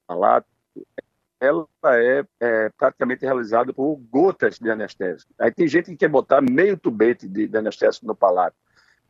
palato 0.07 0.47
ela 1.41 1.67
é, 1.87 2.25
é, 2.41 2.71
praticamente 2.77 3.25
realizada 3.25 3.73
por 3.73 3.97
gotas 4.11 4.59
de 4.59 4.71
anestésico. 4.71 5.33
Aí 5.39 5.53
tem 5.53 5.69
gente 5.69 5.91
que 5.91 5.97
quer 5.97 6.09
botar 6.09 6.41
meio 6.41 6.77
tubete 6.77 7.29
de, 7.29 7.47
de 7.47 7.57
anestésico 7.57 8.07
no 8.07 8.15
palato. 8.15 8.57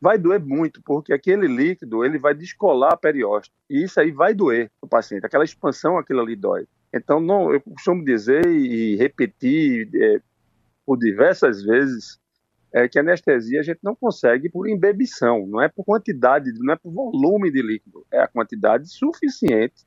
Vai 0.01 0.17
doer 0.17 0.39
muito, 0.39 0.81
porque 0.83 1.11
aquele 1.11 1.47
líquido 1.47 2.05
ele 2.05 2.17
vai 2.17 2.33
descolar 2.33 2.93
a 2.93 2.97
periósteo. 2.97 3.53
E 3.69 3.83
isso 3.83 3.99
aí 3.99 4.11
vai 4.11 4.33
doer 4.33 4.71
o 4.81 4.87
paciente. 4.87 5.25
Aquela 5.25 5.43
expansão, 5.43 5.97
aquilo 5.97 6.21
ali 6.21 6.35
dói. 6.35 6.67
Então, 6.93 7.19
não, 7.19 7.53
eu 7.53 7.59
costumo 7.61 8.03
dizer 8.03 8.45
e 8.47 8.95
repetir 8.95 9.89
é, 9.93 10.21
por 10.85 10.97
diversas 10.97 11.63
vezes 11.63 12.19
é 12.71 12.87
que 12.87 12.99
a 12.99 13.01
anestesia 13.01 13.59
a 13.59 13.63
gente 13.63 13.79
não 13.83 13.95
consegue 13.95 14.49
por 14.49 14.69
embebição, 14.69 15.45
não 15.47 15.61
é 15.61 15.67
por 15.67 15.83
quantidade, 15.83 16.51
não 16.59 16.73
é 16.73 16.77
por 16.77 16.91
volume 16.91 17.51
de 17.51 17.61
líquido, 17.61 18.05
é 18.11 18.21
a 18.21 18.27
quantidade 18.27 18.87
suficiente 18.87 19.85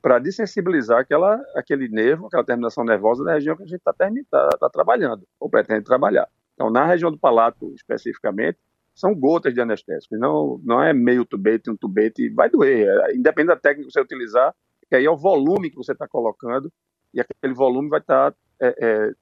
para 0.00 0.18
desensibilizar 0.18 1.00
aquela, 1.00 1.40
aquele 1.54 1.88
nervo, 1.88 2.26
aquela 2.26 2.44
terminação 2.44 2.84
nervosa 2.84 3.24
da 3.24 3.34
região 3.34 3.56
que 3.56 3.62
a 3.62 3.66
gente 3.66 3.78
está 3.78 3.92
tá, 3.92 4.48
tá 4.58 4.70
trabalhando, 4.70 5.26
ou 5.38 5.48
pretende 5.48 5.84
trabalhar. 5.84 6.28
Então, 6.54 6.70
na 6.70 6.84
região 6.84 7.10
do 7.10 7.18
palato, 7.18 7.72
especificamente, 7.74 8.58
são 8.94 9.14
gotas 9.14 9.54
de 9.54 9.60
anestésico, 9.60 10.16
não, 10.16 10.60
não 10.62 10.82
é 10.82 10.92
meio 10.92 11.24
tubete, 11.24 11.70
um 11.70 11.76
tubete, 11.76 12.28
vai 12.28 12.50
doer, 12.50 12.86
é, 12.86 13.14
independente 13.14 13.54
da 13.54 13.60
técnica 13.60 13.86
que 13.86 13.92
você 13.92 14.00
utilizar, 14.00 14.54
que 14.88 14.94
aí 14.94 15.04
é 15.04 15.10
o 15.10 15.16
volume 15.16 15.70
que 15.70 15.76
você 15.76 15.92
está 15.92 16.06
colocando, 16.06 16.70
e 17.14 17.20
aquele 17.20 17.54
volume 17.54 17.88
vai 17.88 18.00
estar 18.00 18.32
tá, 18.32 18.36
é, 18.60 18.74
é, 18.78 19.12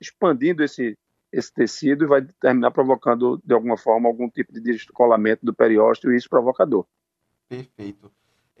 expandindo 0.00 0.62
esse, 0.62 0.98
esse 1.32 1.52
tecido 1.52 2.04
e 2.04 2.08
vai 2.08 2.22
terminar 2.40 2.70
provocando, 2.72 3.40
de 3.44 3.54
alguma 3.54 3.76
forma, 3.76 4.08
algum 4.08 4.28
tipo 4.28 4.52
de 4.52 4.60
descolamento 4.60 5.46
do 5.46 5.54
periósteo, 5.54 6.12
e 6.12 6.16
isso 6.16 6.28
provocador. 6.28 6.84
Perfeito. 7.48 8.10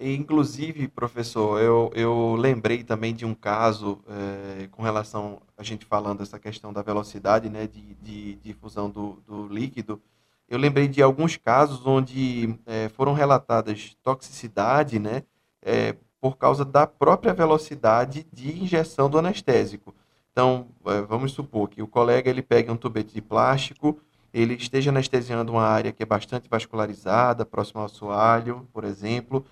Inclusive, 0.00 0.88
professor, 0.88 1.60
eu, 1.60 1.90
eu 1.94 2.34
lembrei 2.34 2.82
também 2.82 3.14
de 3.14 3.24
um 3.24 3.34
caso 3.34 4.02
é, 4.08 4.66
com 4.68 4.82
relação 4.82 5.40
a 5.56 5.62
gente 5.62 5.84
falando 5.84 6.22
essa 6.22 6.38
questão 6.38 6.72
da 6.72 6.82
velocidade 6.82 7.48
né, 7.48 7.66
de, 7.66 7.94
de 7.94 8.34
difusão 8.36 8.90
do, 8.90 9.22
do 9.26 9.46
líquido. 9.46 10.02
Eu 10.48 10.58
lembrei 10.58 10.88
de 10.88 11.02
alguns 11.02 11.36
casos 11.36 11.86
onde 11.86 12.58
é, 12.66 12.88
foram 12.88 13.12
relatadas 13.12 13.96
toxicidade, 14.02 14.98
né, 14.98 15.22
é, 15.62 15.94
por 16.20 16.36
causa 16.36 16.64
da 16.64 16.86
própria 16.86 17.32
velocidade 17.32 18.26
de 18.32 18.60
injeção 18.60 19.08
do 19.08 19.18
anestésico. 19.18 19.94
Então, 20.32 20.68
vamos 21.08 21.32
supor 21.32 21.68
que 21.68 21.82
o 21.82 21.86
colega 21.86 22.30
ele 22.30 22.42
pegue 22.42 22.70
um 22.70 22.76
tubete 22.76 23.12
de 23.12 23.20
plástico, 23.20 24.00
ele 24.32 24.54
esteja 24.54 24.90
anestesiando 24.90 25.52
uma 25.52 25.64
área 25.64 25.92
que 25.92 26.02
é 26.02 26.06
bastante 26.06 26.48
vascularizada, 26.48 27.44
próxima 27.44 27.82
ao 27.82 27.86
assoalho, 27.86 28.66
por 28.72 28.82
exemplo, 28.84 29.44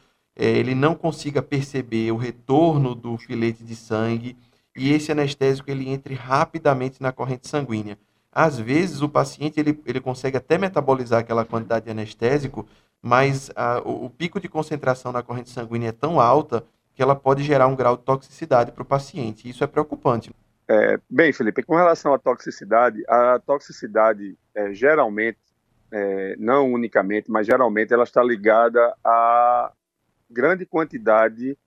ele 0.44 0.74
não 0.74 0.94
consiga 0.94 1.42
perceber 1.42 2.10
o 2.12 2.16
retorno 2.16 2.94
do 2.94 3.16
filete 3.18 3.62
de 3.62 3.76
sangue 3.76 4.36
e 4.76 4.92
esse 4.92 5.12
anestésico 5.12 5.70
ele 5.70 5.88
entre 5.90 6.14
rapidamente 6.14 7.02
na 7.02 7.12
corrente 7.12 7.48
sanguínea. 7.48 7.98
Às 8.32 8.58
vezes 8.58 9.02
o 9.02 9.08
paciente 9.08 9.58
ele, 9.58 9.78
ele 9.84 10.00
consegue 10.00 10.36
até 10.36 10.56
metabolizar 10.56 11.20
aquela 11.20 11.44
quantidade 11.44 11.84
de 11.84 11.90
anestésico, 11.90 12.66
mas 13.02 13.50
a, 13.54 13.80
o, 13.84 14.06
o 14.06 14.10
pico 14.10 14.40
de 14.40 14.48
concentração 14.48 15.12
na 15.12 15.22
corrente 15.22 15.50
sanguínea 15.50 15.88
é 15.88 15.92
tão 15.92 16.20
alta 16.20 16.64
que 16.94 17.02
ela 17.02 17.16
pode 17.16 17.42
gerar 17.42 17.66
um 17.66 17.76
grau 17.76 17.96
de 17.96 18.04
toxicidade 18.04 18.72
para 18.72 18.82
o 18.82 18.86
paciente. 18.86 19.48
Isso 19.48 19.64
é 19.64 19.66
preocupante. 19.66 20.30
É, 20.68 21.00
bem, 21.10 21.32
Felipe, 21.32 21.62
com 21.64 21.74
relação 21.74 22.14
à 22.14 22.18
toxicidade, 22.18 23.02
a 23.08 23.40
toxicidade 23.44 24.38
é, 24.54 24.72
geralmente, 24.72 25.38
é, 25.92 26.36
não 26.38 26.72
unicamente, 26.72 27.28
mas 27.28 27.46
geralmente 27.46 27.92
ela 27.92 28.04
está 28.04 28.22
ligada 28.22 28.94
a 29.04 29.72
grande 30.30 30.64
quantidade 30.64 31.58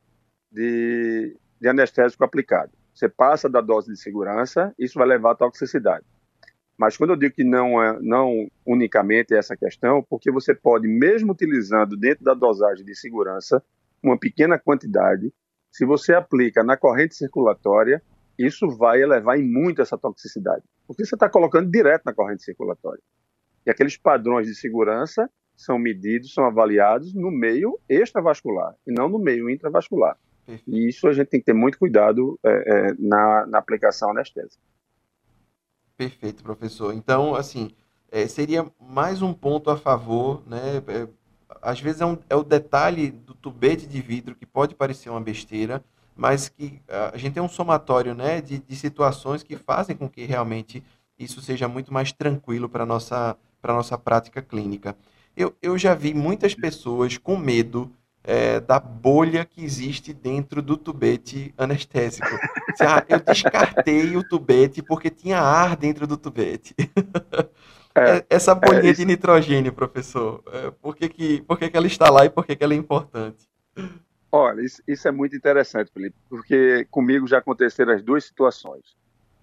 de, 0.51 1.37
de 1.59 1.67
anestésico 1.67 2.23
aplicado. 2.23 2.71
Você 2.93 3.09
passa 3.09 3.49
da 3.49 3.59
dose 3.59 3.91
de 3.91 3.99
segurança, 3.99 4.73
isso 4.77 4.97
vai 4.97 5.07
levar 5.07 5.31
à 5.31 5.35
toxicidade. 5.35 6.05
Mas 6.77 6.97
quando 6.97 7.11
eu 7.11 7.15
digo 7.15 7.35
que 7.35 7.43
não 7.43 7.81
é 7.81 7.99
não 8.01 8.47
unicamente 8.65 9.33
essa 9.33 9.55
questão, 9.55 10.03
porque 10.09 10.31
você 10.31 10.53
pode, 10.55 10.87
mesmo 10.87 11.31
utilizando 11.31 11.97
dentro 11.97 12.23
da 12.23 12.33
dosagem 12.33 12.85
de 12.85 12.95
segurança, 12.95 13.63
uma 14.01 14.17
pequena 14.17 14.59
quantidade, 14.59 15.33
se 15.71 15.85
você 15.85 16.13
aplica 16.13 16.63
na 16.63 16.77
corrente 16.77 17.15
circulatória, 17.15 18.01
isso 18.37 18.69
vai 18.69 19.01
elevar 19.01 19.39
em 19.39 19.43
muito 19.43 19.81
essa 19.81 19.97
toxicidade, 19.97 20.63
porque 20.87 21.05
você 21.05 21.15
está 21.15 21.29
colocando 21.29 21.69
direto 21.69 22.03
na 22.05 22.13
corrente 22.13 22.43
circulatória. 22.43 23.01
E 23.65 23.71
aqueles 23.71 23.95
padrões 23.95 24.47
de 24.47 24.55
segurança 24.55 25.29
são 25.55 25.77
medidos, 25.77 26.33
são 26.33 26.45
avaliados 26.45 27.13
no 27.13 27.31
meio 27.31 27.79
extravascular 27.87 28.75
e 28.85 28.91
não 28.91 29.07
no 29.07 29.19
meio 29.19 29.49
intravascular. 29.49 30.17
E 30.67 30.89
isso 30.89 31.07
a 31.07 31.13
gente 31.13 31.27
tem 31.27 31.39
que 31.39 31.45
ter 31.45 31.53
muito 31.53 31.79
cuidado 31.79 32.37
é, 32.43 32.49
é, 32.49 32.93
na, 32.99 33.45
na, 33.45 33.57
aplicação 33.57 34.11
anestésica. 34.11 34.61
Perfeito, 35.95 36.43
professor. 36.43 36.93
Então, 36.93 37.33
assim, 37.33 37.71
é, 38.11 38.27
seria 38.27 38.69
mais 38.79 39.21
um 39.21 39.33
ponto 39.33 39.69
a 39.69 39.77
favor, 39.77 40.43
né? 40.45 40.83
É, 40.87 41.07
às 41.61 41.79
vezes 41.79 42.01
é, 42.01 42.05
um, 42.05 42.17
é 42.29 42.35
o 42.35 42.43
detalhe 42.43 43.09
do 43.09 43.33
tubete 43.33 43.87
de 43.87 44.01
vidro 44.01 44.35
que 44.35 44.45
pode 44.45 44.75
parecer 44.75 45.09
uma 45.09 45.21
besteira, 45.21 45.83
mas 46.15 46.49
que 46.49 46.81
a 47.13 47.17
gente 47.17 47.33
tem 47.33 47.41
um 47.41 47.49
somatório 47.49 48.13
né, 48.13 48.39
de, 48.39 48.59
de 48.59 48.75
situações 48.75 49.41
que 49.41 49.55
fazem 49.55 49.95
com 49.95 50.07
que 50.07 50.25
realmente 50.25 50.83
isso 51.17 51.41
seja 51.41 51.67
muito 51.67 51.91
mais 51.91 52.11
tranquilo 52.11 52.69
para 52.69 52.83
a 52.83 52.85
nossa, 52.85 53.35
nossa 53.63 53.97
prática 53.97 54.41
clínica. 54.41 54.95
Eu, 55.35 55.55
eu 55.61 55.77
já 55.77 55.95
vi 55.95 56.13
muitas 56.13 56.53
pessoas 56.53 57.17
com 57.17 57.35
medo 57.35 57.91
é, 58.23 58.59
da 58.59 58.79
bolha 58.79 59.43
que 59.43 59.63
existe 59.63 60.13
dentro 60.13 60.61
do 60.61 60.77
tubete 60.77 61.53
anestésico. 61.57 62.27
Ah, 62.79 63.05
eu 63.07 63.19
descartei 63.19 64.15
o 64.17 64.27
tubete 64.27 64.81
porque 64.81 65.09
tinha 65.09 65.39
ar 65.39 65.75
dentro 65.75 66.07
do 66.07 66.17
tubete. 66.17 66.75
É, 67.95 68.17
é, 68.17 68.25
Essa 68.27 68.55
bolinha 68.55 68.89
é, 68.89 68.93
de 68.93 69.05
nitrogênio, 69.05 69.71
professor, 69.71 70.43
é, 70.51 70.71
por, 70.71 70.95
que, 70.95 71.07
que, 71.07 71.41
por 71.43 71.59
que, 71.59 71.69
que 71.69 71.77
ela 71.77 71.85
está 71.85 72.09
lá 72.09 72.25
e 72.25 72.29
por 72.29 72.43
que, 72.43 72.55
que 72.55 72.63
ela 72.63 72.73
é 72.73 72.77
importante? 72.77 73.47
Olha, 74.31 74.61
isso, 74.61 74.81
isso, 74.87 75.07
é 75.07 75.11
muito 75.11 75.35
interessante, 75.35 75.91
Felipe, 75.93 76.15
porque 76.27 76.87
comigo 76.89 77.27
já 77.27 77.37
aconteceram 77.37 77.93
as 77.93 78.01
duas 78.01 78.23
situações. 78.23 78.81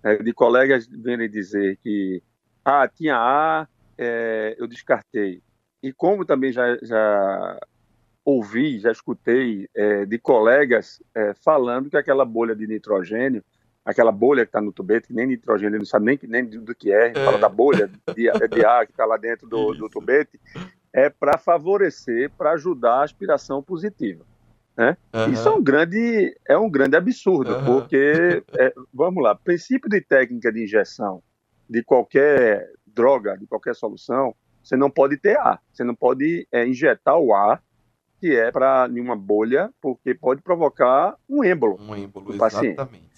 Né, 0.02 0.16
de 0.16 0.32
colegas 0.32 0.88
virem 0.88 1.30
dizer 1.30 1.78
que, 1.80 2.20
ah, 2.64 2.88
tinha 2.88 3.16
A, 3.16 3.68
é, 3.96 4.56
eu 4.58 4.66
descartei. 4.66 5.40
E 5.82 5.92
como 5.92 6.24
também 6.24 6.52
já, 6.52 6.76
já 6.82 7.58
ouvi, 8.24 8.78
já 8.78 8.92
escutei 8.92 9.68
é, 9.74 10.04
de 10.04 10.18
colegas 10.18 11.02
é, 11.14 11.34
falando 11.34 11.90
que 11.90 11.96
aquela 11.96 12.24
bolha 12.24 12.54
de 12.54 12.66
nitrogênio, 12.66 13.42
aquela 13.84 14.12
bolha 14.12 14.44
que 14.44 14.50
está 14.50 14.60
no 14.60 14.72
tubete, 14.72 15.08
que 15.08 15.14
nem 15.14 15.26
nitrogênio, 15.26 15.72
ele 15.72 15.78
não 15.78 15.86
sabe 15.86 16.04
nem, 16.04 16.18
nem 16.24 16.44
do 16.44 16.74
que 16.74 16.92
é, 16.92 17.14
fala 17.14 17.38
da 17.38 17.48
bolha 17.48 17.90
de, 18.14 18.30
de 18.48 18.64
ar 18.64 18.86
que 18.86 18.92
está 18.92 19.06
lá 19.06 19.16
dentro 19.16 19.48
do, 19.48 19.74
do 19.74 19.88
tubete, 19.88 20.38
é 20.92 21.08
para 21.08 21.38
favorecer, 21.38 22.30
para 22.36 22.52
ajudar 22.52 23.00
a 23.00 23.04
aspiração 23.04 23.62
positiva. 23.62 24.24
Né? 24.76 24.96
Uhum. 25.12 25.32
Isso 25.32 25.48
é 25.48 25.52
um 25.52 25.62
grande, 25.62 26.36
é 26.48 26.56
um 26.56 26.70
grande 26.70 26.96
absurdo, 26.96 27.54
uhum. 27.54 27.64
porque, 27.64 28.42
é, 28.58 28.72
vamos 28.92 29.22
lá, 29.22 29.34
princípio 29.34 29.88
de 29.88 30.00
técnica 30.00 30.52
de 30.52 30.64
injeção 30.64 31.22
de 31.68 31.82
qualquer 31.82 32.68
droga, 32.86 33.36
de 33.36 33.46
qualquer 33.46 33.74
solução, 33.74 34.34
você 34.62 34.76
não 34.76 34.90
pode 34.90 35.16
ter 35.16 35.38
ar, 35.38 35.60
você 35.72 35.84
não 35.84 35.94
pode 35.94 36.46
é, 36.52 36.66
injetar 36.66 37.18
o 37.18 37.34
ar 37.34 37.62
que 38.20 38.36
é 38.36 38.52
para 38.52 38.86
nenhuma 38.86 39.16
bolha, 39.16 39.70
porque 39.80 40.14
pode 40.14 40.42
provocar 40.42 41.16
um 41.26 41.42
êmbolo. 41.42 41.80
Um 41.80 41.96
êmbolo, 41.96 42.34
exatamente. 42.34 43.08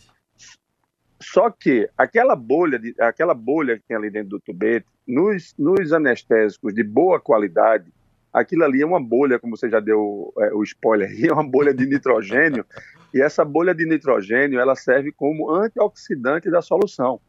Só 1.20 1.50
que 1.50 1.88
aquela 1.98 2.36
bolha, 2.36 2.78
de, 2.78 2.94
aquela 3.00 3.34
bolha 3.34 3.76
que 3.76 3.84
tem 3.86 3.96
ali 3.96 4.10
dentro 4.10 4.30
do 4.30 4.40
tubete, 4.40 4.86
nos, 5.06 5.54
nos 5.58 5.92
anestésicos 5.92 6.72
de 6.72 6.84
boa 6.84 7.20
qualidade, 7.20 7.92
aquilo 8.32 8.64
ali 8.64 8.80
é 8.80 8.86
uma 8.86 9.00
bolha, 9.00 9.40
como 9.40 9.56
você 9.56 9.68
já 9.68 9.80
deu 9.80 10.32
é, 10.38 10.54
o 10.54 10.62
spoiler 10.62 11.10
é 11.28 11.32
uma 11.32 11.44
bolha 11.44 11.74
de 11.74 11.84
nitrogênio, 11.84 12.64
e 13.12 13.20
essa 13.20 13.44
bolha 13.44 13.74
de 13.74 13.84
nitrogênio 13.84 14.60
ela 14.60 14.76
serve 14.76 15.12
como 15.12 15.50
antioxidante 15.50 16.48
da 16.48 16.62
solução. 16.62 17.20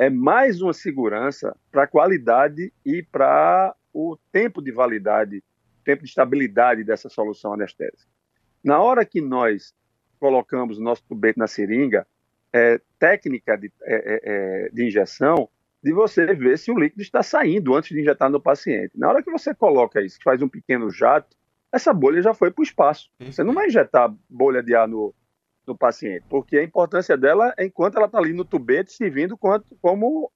É 0.00 0.08
mais 0.08 0.62
uma 0.62 0.72
segurança 0.72 1.54
para 1.70 1.82
a 1.82 1.86
qualidade 1.86 2.72
e 2.86 3.02
para 3.02 3.76
o 3.92 4.16
tempo 4.32 4.62
de 4.62 4.72
validade, 4.72 5.44
tempo 5.84 6.04
de 6.04 6.08
estabilidade 6.08 6.82
dessa 6.82 7.10
solução 7.10 7.52
anestésica. 7.52 8.10
Na 8.64 8.80
hora 8.80 9.04
que 9.04 9.20
nós 9.20 9.74
colocamos 10.18 10.78
o 10.78 10.82
nosso 10.82 11.04
tubete 11.06 11.38
na 11.38 11.46
seringa, 11.46 12.06
é, 12.50 12.80
técnica 12.98 13.58
de, 13.58 13.70
é, 13.82 13.94
é, 13.94 14.20
é 14.22 14.68
de 14.70 14.86
injeção 14.86 15.46
de 15.84 15.92
você 15.92 16.34
ver 16.34 16.56
se 16.56 16.70
o 16.70 16.78
líquido 16.78 17.02
está 17.02 17.22
saindo 17.22 17.74
antes 17.74 17.90
de 17.90 18.00
injetar 18.00 18.30
no 18.30 18.40
paciente. 18.40 18.98
Na 18.98 19.10
hora 19.10 19.22
que 19.22 19.30
você 19.30 19.54
coloca 19.54 20.00
isso, 20.00 20.18
faz 20.24 20.40
um 20.40 20.48
pequeno 20.48 20.88
jato, 20.88 21.36
essa 21.70 21.92
bolha 21.92 22.22
já 22.22 22.32
foi 22.32 22.50
para 22.50 22.62
o 22.62 22.64
espaço. 22.64 23.10
Você 23.20 23.44
não 23.44 23.52
vai 23.52 23.66
injetar 23.66 24.10
bolha 24.30 24.62
de 24.62 24.74
ar 24.74 24.88
no, 24.88 25.14
no 25.70 25.78
paciente, 25.78 26.24
porque 26.28 26.58
a 26.58 26.64
importância 26.64 27.16
dela 27.16 27.54
é 27.56 27.64
enquanto 27.64 27.96
ela 27.96 28.06
está 28.06 28.18
ali 28.18 28.32
no 28.32 28.44
tubete, 28.44 28.92
servindo 28.92 29.36
quanto, 29.36 29.64
como 29.80 30.30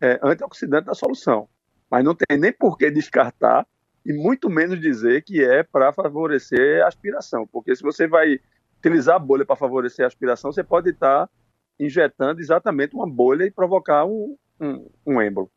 é, 0.00 0.18
antioxidante 0.22 0.86
da 0.86 0.94
solução. 0.94 1.48
Mas 1.90 2.04
não 2.04 2.14
tem 2.14 2.38
nem 2.38 2.52
por 2.52 2.78
que 2.78 2.90
descartar 2.90 3.66
e 4.04 4.12
muito 4.12 4.48
menos 4.48 4.80
dizer 4.80 5.22
que 5.22 5.44
é 5.44 5.62
para 5.62 5.92
favorecer 5.92 6.82
a 6.82 6.88
aspiração, 6.88 7.46
porque 7.46 7.76
se 7.76 7.82
você 7.82 8.08
vai 8.08 8.40
utilizar 8.78 9.16
a 9.16 9.18
bolha 9.18 9.44
para 9.44 9.56
favorecer 9.56 10.04
a 10.04 10.08
aspiração, 10.08 10.50
você 10.50 10.64
pode 10.64 10.90
estar 10.90 11.26
tá 11.26 11.32
injetando 11.78 12.40
exatamente 12.40 12.94
uma 12.94 13.08
bolha 13.08 13.44
e 13.44 13.50
provocar 13.50 14.06
um, 14.06 14.36
um, 14.58 14.90
um 15.06 15.20
êmbolo. 15.20 15.50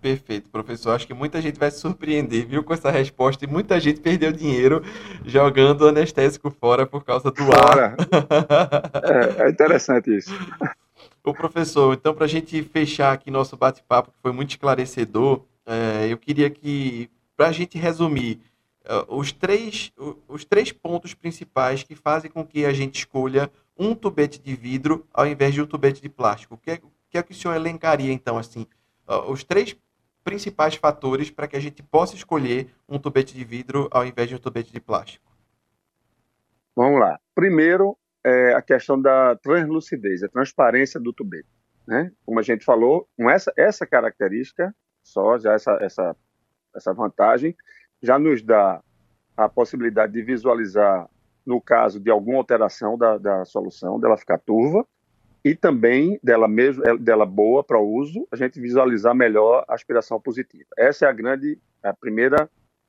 Perfeito, 0.00 0.48
professor. 0.48 0.92
Acho 0.92 1.06
que 1.06 1.12
muita 1.12 1.42
gente 1.42 1.58
vai 1.58 1.70
se 1.70 1.78
surpreender, 1.78 2.46
viu, 2.46 2.64
com 2.64 2.72
essa 2.72 2.90
resposta. 2.90 3.44
E 3.44 3.48
muita 3.48 3.78
gente 3.78 4.00
perdeu 4.00 4.32
dinheiro 4.32 4.82
jogando 5.26 5.86
anestésico 5.86 6.50
fora 6.50 6.86
por 6.86 7.04
causa 7.04 7.30
do 7.30 7.44
fora. 7.44 7.96
ar. 7.98 9.34
é, 9.42 9.46
é 9.46 9.50
interessante 9.50 10.16
isso. 10.16 10.32
O 11.22 11.34
professor, 11.34 11.92
então, 11.92 12.14
para 12.14 12.24
a 12.24 12.28
gente 12.28 12.62
fechar 12.62 13.12
aqui 13.12 13.30
nosso 13.30 13.58
bate-papo, 13.58 14.10
que 14.10 14.16
foi 14.22 14.32
muito 14.32 14.50
esclarecedor, 14.50 15.42
é, 15.66 16.06
eu 16.08 16.16
queria 16.16 16.48
que, 16.48 17.10
para 17.36 17.48
a 17.48 17.52
gente 17.52 17.76
resumir, 17.76 18.40
uh, 18.86 19.14
os, 19.14 19.32
três, 19.32 19.92
os 20.26 20.46
três 20.46 20.72
pontos 20.72 21.12
principais 21.12 21.82
que 21.82 21.94
fazem 21.94 22.30
com 22.30 22.42
que 22.42 22.64
a 22.64 22.72
gente 22.72 23.00
escolha 23.00 23.50
um 23.78 23.94
tubete 23.94 24.40
de 24.40 24.56
vidro 24.56 25.06
ao 25.12 25.26
invés 25.26 25.52
de 25.52 25.60
um 25.60 25.66
tubete 25.66 26.00
de 26.00 26.08
plástico. 26.08 26.54
O 26.54 26.58
que 26.58 26.70
é, 26.70 26.80
que 27.10 27.18
é 27.18 27.22
que 27.22 27.32
o 27.32 27.34
senhor 27.34 27.54
elencaria, 27.54 28.12
então, 28.12 28.38
assim, 28.38 28.66
os 29.28 29.44
três 29.44 29.76
principais 30.22 30.74
fatores 30.74 31.30
para 31.30 31.48
que 31.48 31.56
a 31.56 31.60
gente 31.60 31.82
possa 31.82 32.14
escolher 32.14 32.70
um 32.88 32.98
tubete 32.98 33.34
de 33.34 33.44
vidro 33.44 33.88
ao 33.90 34.04
invés 34.04 34.28
de 34.28 34.34
um 34.34 34.38
tubete 34.38 34.72
de 34.72 34.80
plástico? 34.80 35.30
Vamos 36.76 37.00
lá. 37.00 37.18
Primeiro, 37.34 37.96
é 38.24 38.54
a 38.54 38.62
questão 38.62 39.00
da 39.00 39.36
translucidez, 39.36 40.22
a 40.22 40.28
transparência 40.28 41.00
do 41.00 41.12
tubete. 41.12 41.48
Né? 41.86 42.12
Como 42.24 42.38
a 42.38 42.42
gente 42.42 42.64
falou, 42.64 43.08
com 43.16 43.28
essa, 43.28 43.52
essa 43.56 43.86
característica, 43.86 44.74
só 45.02 45.38
já 45.38 45.54
essa, 45.54 45.78
essa, 45.80 46.16
essa 46.74 46.92
vantagem, 46.92 47.56
já 48.02 48.18
nos 48.18 48.42
dá 48.42 48.82
a 49.36 49.48
possibilidade 49.48 50.12
de 50.12 50.22
visualizar, 50.22 51.08
no 51.44 51.60
caso 51.60 51.98
de 51.98 52.10
alguma 52.10 52.38
alteração 52.38 52.96
da, 52.96 53.18
da 53.18 53.44
solução, 53.44 53.98
dela 53.98 54.16
ficar 54.16 54.38
turva, 54.38 54.86
e 55.44 55.54
também 55.54 56.18
dela 56.22 56.46
mesmo, 56.46 56.82
dela 56.98 57.24
boa 57.24 57.64
para 57.64 57.80
uso, 57.80 58.26
a 58.30 58.36
gente 58.36 58.60
visualizar 58.60 59.14
melhor 59.14 59.64
a 59.66 59.74
aspiração 59.74 60.20
positiva. 60.20 60.68
Essa 60.76 61.06
é 61.06 61.08
a 61.08 61.12
grande, 61.12 61.58
a 61.82 61.94
primeira 61.94 62.48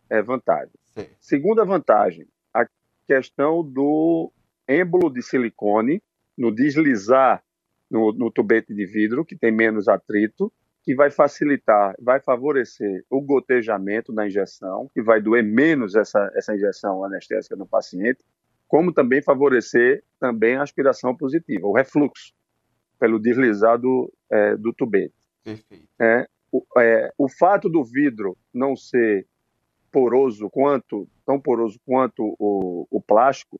é, 0.09 0.21
vantagem. 0.21 0.73
Sim. 0.89 1.07
Segunda 1.19 1.63
vantagem, 1.63 2.27
a 2.53 2.65
questão 3.07 3.63
do 3.63 4.31
êmbolo 4.67 5.09
de 5.09 5.21
silicone, 5.21 6.01
no 6.37 6.53
deslizar 6.53 7.41
no, 7.89 8.11
no 8.13 8.31
tubete 8.31 8.73
de 8.73 8.85
vidro, 8.85 9.25
que 9.25 9.37
tem 9.37 9.51
menos 9.51 9.87
atrito, 9.87 10.51
que 10.83 10.95
vai 10.95 11.11
facilitar, 11.11 11.95
vai 11.99 12.19
favorecer 12.19 13.05
o 13.09 13.21
gotejamento 13.21 14.11
da 14.11 14.25
injeção, 14.25 14.89
que 14.93 15.01
vai 15.01 15.21
doer 15.21 15.43
menos 15.43 15.95
essa, 15.95 16.31
essa 16.35 16.55
injeção 16.55 17.03
anestésica 17.03 17.55
no 17.55 17.67
paciente, 17.67 18.19
como 18.67 18.93
também 18.93 19.21
favorecer 19.21 20.03
também 20.19 20.55
a 20.55 20.63
aspiração 20.63 21.15
positiva, 21.15 21.67
o 21.67 21.73
refluxo, 21.73 22.33
pelo 23.01 23.17
deslizar 23.19 23.79
do, 23.79 24.13
é, 24.29 24.55
do 24.55 24.71
tubete. 24.71 25.15
Perfeito. 25.43 25.87
É, 25.99 26.27
o, 26.51 26.63
é, 26.77 27.11
o 27.17 27.27
fato 27.27 27.67
do 27.67 27.83
vidro 27.83 28.37
não 28.53 28.75
ser 28.75 29.25
poroso 29.91 30.47
quanto, 30.51 31.09
tão 31.25 31.41
poroso 31.41 31.79
quanto 31.83 32.35
o, 32.37 32.87
o 32.91 33.01
plástico, 33.01 33.59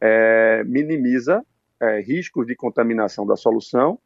é, 0.00 0.62
minimiza 0.62 1.44
é, 1.80 2.00
riscos 2.00 2.46
de 2.46 2.54
contaminação 2.54 3.26
da 3.26 3.34
solução 3.34 3.98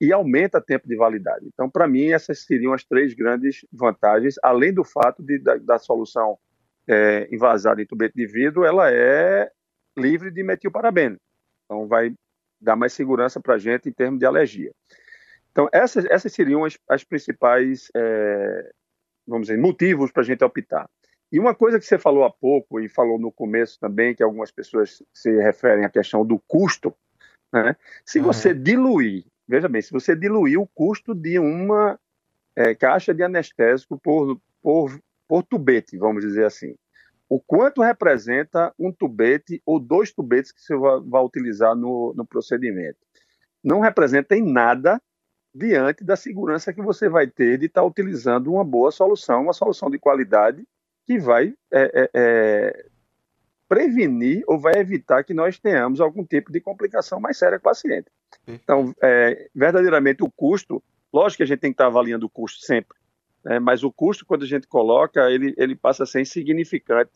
e 0.00 0.12
aumenta 0.12 0.58
o 0.58 0.62
tempo 0.62 0.86
de 0.86 0.94
validade. 0.94 1.44
Então, 1.52 1.68
para 1.68 1.88
mim, 1.88 2.12
essas 2.12 2.44
seriam 2.44 2.72
as 2.72 2.84
três 2.84 3.14
grandes 3.14 3.66
vantagens, 3.72 4.36
além 4.40 4.72
do 4.72 4.84
fato 4.84 5.20
de, 5.20 5.40
da, 5.40 5.56
da 5.56 5.78
solução 5.80 6.38
é, 6.86 7.28
envasada 7.32 7.82
em 7.82 7.86
tubete 7.86 8.14
de 8.14 8.24
vidro, 8.24 8.64
ela 8.64 8.88
é 8.88 9.50
livre 9.96 10.30
de 10.30 10.44
metilparabeno. 10.44 11.16
Então, 11.64 11.88
vai 11.88 12.14
dar 12.60 12.76
mais 12.76 12.92
segurança 12.92 13.40
para 13.40 13.54
a 13.54 13.58
gente 13.58 13.88
em 13.88 13.92
termos 13.92 14.18
de 14.18 14.26
alergia. 14.26 14.72
Então, 15.50 15.68
essas, 15.72 16.04
essas 16.06 16.32
seriam 16.32 16.64
as, 16.64 16.78
as 16.88 17.04
principais, 17.04 17.90
é, 17.94 18.70
vamos 19.26 19.48
dizer, 19.48 19.58
motivos 19.58 20.12
para 20.12 20.22
a 20.22 20.24
gente 20.24 20.44
optar. 20.44 20.88
E 21.30 21.38
uma 21.38 21.54
coisa 21.54 21.78
que 21.78 21.84
você 21.84 21.98
falou 21.98 22.24
há 22.24 22.30
pouco 22.30 22.80
e 22.80 22.88
falou 22.88 23.18
no 23.18 23.30
começo 23.30 23.78
também, 23.78 24.14
que 24.14 24.22
algumas 24.22 24.50
pessoas 24.50 25.02
se 25.12 25.30
referem 25.42 25.84
à 25.84 25.90
questão 25.90 26.24
do 26.24 26.38
custo, 26.46 26.94
né? 27.52 27.76
Se 28.04 28.18
você 28.18 28.54
diluir, 28.54 29.24
veja 29.46 29.68
bem, 29.68 29.82
se 29.82 29.90
você 29.90 30.14
diluir 30.14 30.60
o 30.60 30.66
custo 30.66 31.14
de 31.14 31.38
uma 31.38 31.98
é, 32.56 32.74
caixa 32.74 33.14
de 33.14 33.22
anestésico 33.22 33.98
por, 33.98 34.40
por, 34.62 34.98
por 35.26 35.42
tubete, 35.42 35.98
vamos 35.98 36.24
dizer 36.24 36.44
assim, 36.44 36.74
o 37.28 37.38
quanto 37.38 37.82
representa 37.82 38.72
um 38.78 38.90
tubete 38.90 39.62
ou 39.66 39.78
dois 39.78 40.12
tubetes 40.12 40.50
que 40.50 40.60
você 40.60 40.74
vai, 40.76 41.22
utilizar 41.22 41.76
no, 41.76 42.14
no 42.16 42.26
procedimento? 42.26 42.98
Não 43.62 43.80
representa 43.80 44.36
em 44.36 44.42
nada 44.42 45.00
diante 45.54 46.04
da 46.04 46.16
segurança 46.16 46.72
que 46.72 46.80
você 46.80 47.08
vai 47.08 47.26
ter 47.26 47.58
de 47.58 47.66
estar 47.66 47.84
utilizando 47.84 48.52
uma 48.52 48.64
boa 48.64 48.90
solução, 48.90 49.42
uma 49.42 49.52
solução 49.52 49.90
de 49.90 49.98
qualidade 49.98 50.66
que 51.06 51.18
vai 51.18 51.54
é, 51.72 52.02
é, 52.02 52.10
é 52.14 52.86
prevenir 53.68 54.42
ou 54.46 54.58
vai 54.58 54.74
evitar 54.76 55.22
que 55.22 55.34
nós 55.34 55.58
tenhamos 55.58 56.00
algum 56.00 56.24
tipo 56.24 56.50
de 56.50 56.60
complicação 56.60 57.20
mais 57.20 57.36
séria 57.36 57.58
com 57.58 57.68
o 57.68 57.70
paciente. 57.70 58.10
Então, 58.46 58.94
é, 59.02 59.48
verdadeiramente, 59.54 60.24
o 60.24 60.30
custo, 60.30 60.82
lógico 61.12 61.38
que 61.38 61.42
a 61.42 61.46
gente 61.46 61.60
tem 61.60 61.70
que 61.70 61.74
estar 61.74 61.86
avaliando 61.86 62.24
o 62.24 62.30
custo 62.30 62.64
sempre, 62.64 62.96
né, 63.48 63.58
mas 63.58 63.82
o 63.82 63.90
custo, 63.90 64.26
quando 64.26 64.42
a 64.42 64.46
gente 64.46 64.66
coloca, 64.66 65.30
ele, 65.30 65.54
ele 65.56 65.74
passa 65.74 66.02
a 66.02 66.06
ser 66.06 66.20
insignificante 66.20 67.10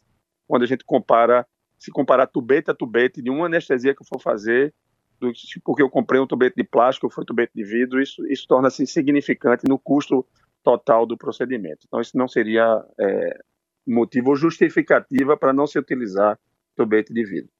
quando 0.48 0.62
a 0.62 0.66
gente 0.66 0.82
compara, 0.82 1.46
se 1.78 1.90
comparar 1.90 2.26
tubete 2.26 2.70
a 2.70 2.74
tubete 2.74 3.20
de 3.20 3.28
uma 3.28 3.44
anestesia 3.44 3.94
que 3.94 4.00
eu 4.00 4.06
for 4.06 4.18
fazer, 4.18 4.72
do, 5.20 5.30
porque 5.62 5.82
eu 5.82 5.90
comprei 5.90 6.18
um 6.18 6.26
tubete 6.26 6.56
de 6.56 6.64
plástico 6.64 7.10
foi 7.10 7.22
um 7.22 7.26
tubete 7.26 7.52
de 7.54 7.62
vidro, 7.62 8.00
isso, 8.00 8.26
isso 8.28 8.46
torna-se 8.48 8.82
insignificante 8.82 9.68
no 9.68 9.78
custo 9.78 10.26
total 10.62 11.04
do 11.04 11.18
procedimento. 11.18 11.80
Então, 11.86 12.00
isso 12.00 12.16
não 12.16 12.26
seria 12.26 12.82
é, 12.98 13.38
motivo 13.86 14.34
justificativa 14.34 15.36
para 15.36 15.52
não 15.52 15.66
se 15.66 15.78
utilizar 15.78 16.38
tubete 16.74 17.12
de 17.12 17.24
vidro. 17.24 17.50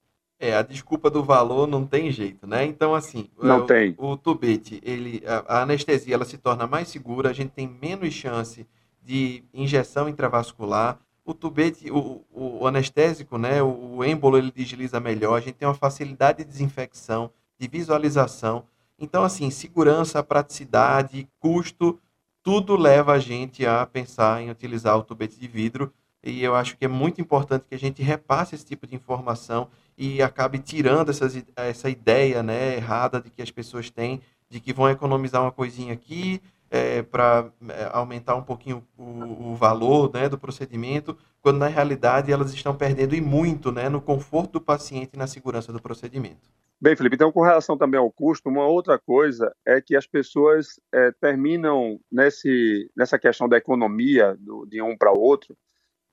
É, 0.44 0.56
a 0.56 0.62
desculpa 0.62 1.08
do 1.08 1.22
valor 1.22 1.68
não 1.68 1.86
tem 1.86 2.10
jeito, 2.10 2.48
né? 2.48 2.64
Então, 2.64 2.96
assim, 2.96 3.30
não 3.40 3.60
o, 3.60 3.64
tem. 3.64 3.94
o 3.96 4.16
tubete, 4.16 4.80
ele, 4.84 5.22
a, 5.24 5.58
a, 5.58 5.62
anestesia 5.62 6.16
ela 6.16 6.24
se 6.24 6.36
torna 6.36 6.66
mais 6.66 6.88
segura, 6.88 7.30
a 7.30 7.32
gente 7.32 7.50
tem 7.50 7.68
menos 7.80 8.12
chance 8.12 8.66
de 9.00 9.44
injeção 9.54 10.08
intravascular. 10.08 10.98
O 11.24 11.32
tubete, 11.32 11.88
o, 11.92 12.24
o 12.32 12.66
anestésico, 12.66 13.38
né? 13.38 13.62
O, 13.62 13.98
o 13.98 14.04
êmbolo, 14.04 14.36
ele 14.36 14.50
desliza 14.50 14.98
melhor, 14.98 15.36
a 15.36 15.40
gente 15.40 15.54
tem 15.54 15.68
uma 15.68 15.74
facilidade 15.74 16.38
de 16.38 16.50
desinfecção, 16.50 17.30
de 17.56 17.68
visualização. 17.68 18.64
Então, 18.98 19.22
assim, 19.22 19.48
segurança, 19.48 20.24
praticidade, 20.24 21.28
custo, 21.38 22.00
tudo 22.42 22.74
leva 22.74 23.12
a 23.12 23.20
gente 23.20 23.64
a 23.64 23.86
pensar 23.86 24.42
em 24.42 24.50
utilizar 24.50 24.98
o 24.98 25.04
tubete 25.04 25.38
de 25.38 25.46
vidro 25.46 25.92
e 26.22 26.42
eu 26.42 26.54
acho 26.54 26.76
que 26.76 26.84
é 26.84 26.88
muito 26.88 27.20
importante 27.20 27.64
que 27.68 27.74
a 27.74 27.78
gente 27.78 28.02
repasse 28.02 28.54
esse 28.54 28.64
tipo 28.64 28.86
de 28.86 28.94
informação 28.94 29.68
e 30.02 30.20
acabe 30.20 30.58
tirando 30.58 31.10
essas, 31.10 31.40
essa 31.54 31.88
ideia 31.88 32.42
né, 32.42 32.74
errada 32.74 33.20
de 33.20 33.30
que 33.30 33.40
as 33.40 33.52
pessoas 33.52 33.88
têm 33.88 34.20
de 34.50 34.58
que 34.58 34.72
vão 34.72 34.90
economizar 34.90 35.40
uma 35.40 35.52
coisinha 35.52 35.92
aqui 35.92 36.42
é, 36.68 37.02
para 37.02 37.52
é, 37.68 37.88
aumentar 37.92 38.34
um 38.34 38.42
pouquinho 38.42 38.84
o, 38.98 39.52
o, 39.52 39.54
valor 39.54 40.12
né, 40.12 40.28
do 40.28 40.36
procedimento, 40.36 41.16
quando 41.40 41.58
na 41.58 41.68
realidade 41.68 42.32
elas 42.32 42.52
estão 42.52 42.74
perdendo 42.74 43.14
e 43.14 43.20
muito 43.20 43.70
né, 43.70 43.88
no 43.88 44.00
conforto 44.00 44.54
do 44.54 44.60
paciente 44.60 45.10
e 45.14 45.16
na 45.16 45.28
segurança 45.28 45.72
do 45.72 45.80
procedimento. 45.80 46.50
Bem, 46.80 46.96
Felipe, 46.96 47.14
então 47.14 47.30
com 47.30 47.42
relação 47.42 47.78
também 47.78 48.00
ao 48.00 48.10
custo, 48.10 48.48
uma 48.48 48.66
outra 48.66 48.98
coisa 48.98 49.54
é 49.64 49.80
que 49.80 49.94
as 49.94 50.04
pessoas 50.04 50.80
é, 50.92 51.12
terminam 51.12 52.00
nesse, 52.10 52.90
nessa 52.96 53.20
questão 53.20 53.48
da 53.48 53.56
economia 53.56 54.36
do, 54.40 54.66
de 54.66 54.82
um 54.82 54.96
para 54.98 55.12
outro, 55.12 55.56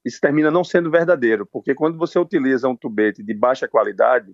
isso 0.03 0.19
termina 0.19 0.49
não 0.49 0.63
sendo 0.63 0.89
verdadeiro, 0.89 1.45
porque 1.45 1.75
quando 1.75 1.97
você 1.97 2.17
utiliza 2.17 2.67
um 2.67 2.75
tubete 2.75 3.21
de 3.21 3.33
baixa 3.33 3.67
qualidade, 3.67 4.33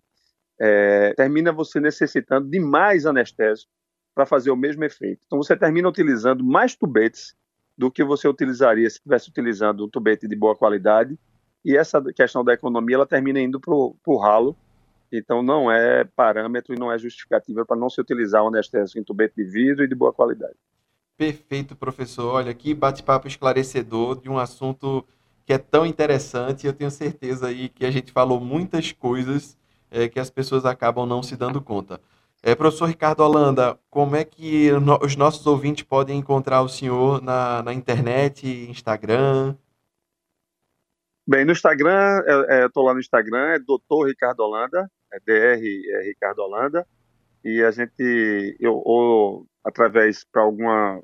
é, 0.59 1.13
termina 1.15 1.51
você 1.51 1.79
necessitando 1.79 2.47
de 2.49 2.59
mais 2.59 3.05
anestésico 3.05 3.71
para 4.13 4.25
fazer 4.25 4.51
o 4.51 4.55
mesmo 4.55 4.83
efeito. 4.83 5.21
Então 5.25 5.37
você 5.37 5.55
termina 5.55 5.89
utilizando 5.89 6.43
mais 6.43 6.75
tubetes 6.75 7.35
do 7.77 7.91
que 7.91 8.03
você 8.03 8.27
utilizaria 8.27 8.89
se 8.89 8.97
estivesse 8.97 9.29
utilizando 9.29 9.85
um 9.85 9.89
tubete 9.89 10.27
de 10.27 10.35
boa 10.35 10.55
qualidade, 10.55 11.17
e 11.63 11.75
essa 11.75 12.01
questão 12.13 12.43
da 12.43 12.53
economia 12.53 12.95
ela 12.95 13.07
termina 13.07 13.39
indo 13.39 13.59
para 13.59 13.73
o 13.73 14.17
ralo, 14.17 14.55
então 15.11 15.41
não 15.41 15.71
é 15.71 16.03
parâmetro 16.03 16.73
e 16.73 16.79
não 16.79 16.91
é 16.91 16.97
justificativa 16.97 17.65
para 17.65 17.75
não 17.75 17.89
se 17.89 17.99
utilizar 17.99 18.43
um 18.43 18.47
anestésico 18.47 18.99
em 18.99 19.03
tubete 19.03 19.35
de 19.35 19.43
vidro 19.43 19.83
e 19.83 19.87
de 19.87 19.95
boa 19.95 20.13
qualidade. 20.13 20.55
Perfeito, 21.17 21.75
professor. 21.75 22.35
Olha, 22.35 22.51
aqui 22.51 22.73
bate-papo 22.73 23.27
esclarecedor 23.27 24.21
de 24.21 24.29
um 24.29 24.37
assunto 24.37 25.05
que 25.45 25.53
é 25.53 25.57
tão 25.57 25.85
interessante. 25.85 26.65
Eu 26.65 26.73
tenho 26.73 26.89
certeza 26.89 27.47
aí 27.47 27.69
que 27.69 27.85
a 27.85 27.91
gente 27.91 28.11
falou 28.11 28.39
muitas 28.39 28.91
coisas 28.91 29.57
é, 29.91 30.09
que 30.09 30.19
as 30.19 30.29
pessoas 30.29 30.65
acabam 30.65 31.05
não 31.05 31.21
se 31.21 31.37
dando 31.37 31.61
conta. 31.61 32.01
É, 32.41 32.53
professor 32.53 32.85
Ricardo 32.85 33.21
Holanda, 33.21 33.79
como 33.89 34.15
é 34.15 34.23
que 34.23 34.71
no, 34.71 34.99
os 35.01 35.15
nossos 35.15 35.45
ouvintes 35.47 35.83
podem 35.83 36.19
encontrar 36.19 36.61
o 36.61 36.69
senhor 36.69 37.21
na, 37.21 37.63
na 37.63 37.73
internet, 37.73 38.47
Instagram? 38.69 39.55
Bem, 41.27 41.43
no 41.43 41.51
Instagram, 41.51 42.21
é, 42.25 42.57
é, 42.57 42.63
eu 42.63 42.67
estou 42.67 42.83
lá 42.83 42.93
no 42.93 42.99
Instagram, 42.99 43.53
é 43.53 43.59
doutor 43.59 44.07
Ricardo 44.07 44.41
Holanda, 44.41 44.87
é 45.11 45.19
DR 45.19 45.63
é 45.63 46.03
Ricardo 46.03 46.39
Holanda, 46.39 46.85
e 47.43 47.63
a 47.63 47.71
gente, 47.71 48.55
eu, 48.59 48.75
ou 48.85 49.47
através 49.63 50.23
para 50.23 50.43
alguma, 50.43 51.01